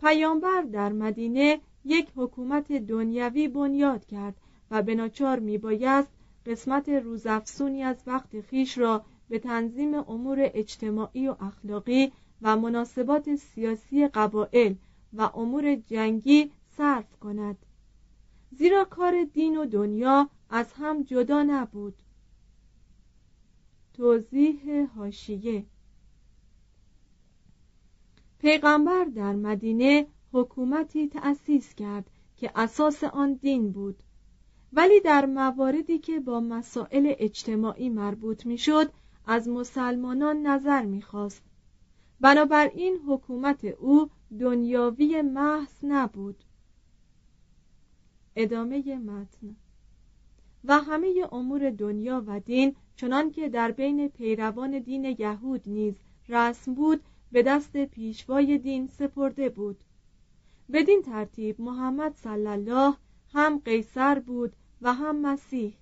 پیامبر 0.00 0.62
در 0.62 0.92
مدینه 0.92 1.60
یک 1.84 2.08
حکومت 2.16 2.72
دنیوی 2.72 3.48
بنیاد 3.48 4.06
کرد 4.06 4.34
و 4.70 4.82
به 4.82 4.94
ناچار 4.94 5.38
میبایست 5.38 6.08
قسمت 6.46 6.88
روزافزونی 6.88 7.82
از 7.82 8.02
وقت 8.06 8.40
خیش 8.40 8.78
را 8.78 9.04
به 9.28 9.38
تنظیم 9.38 9.94
امور 9.94 10.38
اجتماعی 10.40 11.28
و 11.28 11.36
اخلاقی 11.40 12.12
و 12.42 12.56
مناسبات 12.56 13.34
سیاسی 13.34 14.08
قبایل 14.08 14.76
و 15.12 15.22
امور 15.22 15.74
جنگی 15.74 16.50
صرف 16.78 17.16
کند. 17.16 17.66
زیرا 18.50 18.84
کار 18.84 19.24
دین 19.24 19.56
و 19.56 19.66
دنیا 19.66 20.30
از 20.50 20.72
هم 20.72 21.02
جدا 21.02 21.42
نبود. 21.42 21.94
توضیح 23.94 24.86
هاشیه 24.96 25.66
پیغمبر 28.38 29.04
در 29.04 29.32
مدینه 29.32 30.06
حکومتی 30.32 31.08
تأسیس 31.08 31.74
کرد 31.74 32.10
که 32.36 32.50
اساس 32.54 33.04
آن 33.04 33.32
دین 33.32 33.72
بود. 33.72 34.02
ولی 34.72 35.00
در 35.00 35.26
مواردی 35.26 35.98
که 35.98 36.20
با 36.20 36.40
مسائل 36.40 37.14
اجتماعی 37.18 37.88
مربوط 37.88 38.46
می‌شد 38.46 38.92
از 39.26 39.48
مسلمانان 39.48 40.46
نظر 40.46 40.84
می‌خواست. 40.84 41.42
بنابراین 42.20 42.98
حکومت 43.08 43.64
او 43.64 44.10
دنیاوی 44.40 45.22
محض 45.22 45.72
نبود. 45.82 46.44
ادامه 48.40 48.96
متن. 48.96 49.56
و 50.64 50.78
همه 50.78 51.28
امور 51.32 51.70
دنیا 51.70 52.24
و 52.26 52.40
دین 52.40 52.76
چنان 52.96 53.30
که 53.30 53.48
در 53.48 53.70
بین 53.70 54.08
پیروان 54.08 54.78
دین 54.78 55.16
یهود 55.18 55.62
نیز 55.66 55.94
رسم 56.28 56.74
بود 56.74 57.00
به 57.32 57.42
دست 57.42 57.76
پیشوای 57.76 58.58
دین 58.58 58.86
سپرده 58.86 59.48
بود. 59.48 59.76
بدین 60.72 61.02
ترتیب 61.02 61.60
محمد 61.60 62.14
صلی 62.14 62.46
الله 62.46 62.94
هم 63.32 63.58
قیصر 63.58 64.18
بود 64.18 64.52
و 64.82 64.94
هم 64.94 65.20
مسیح. 65.20 65.74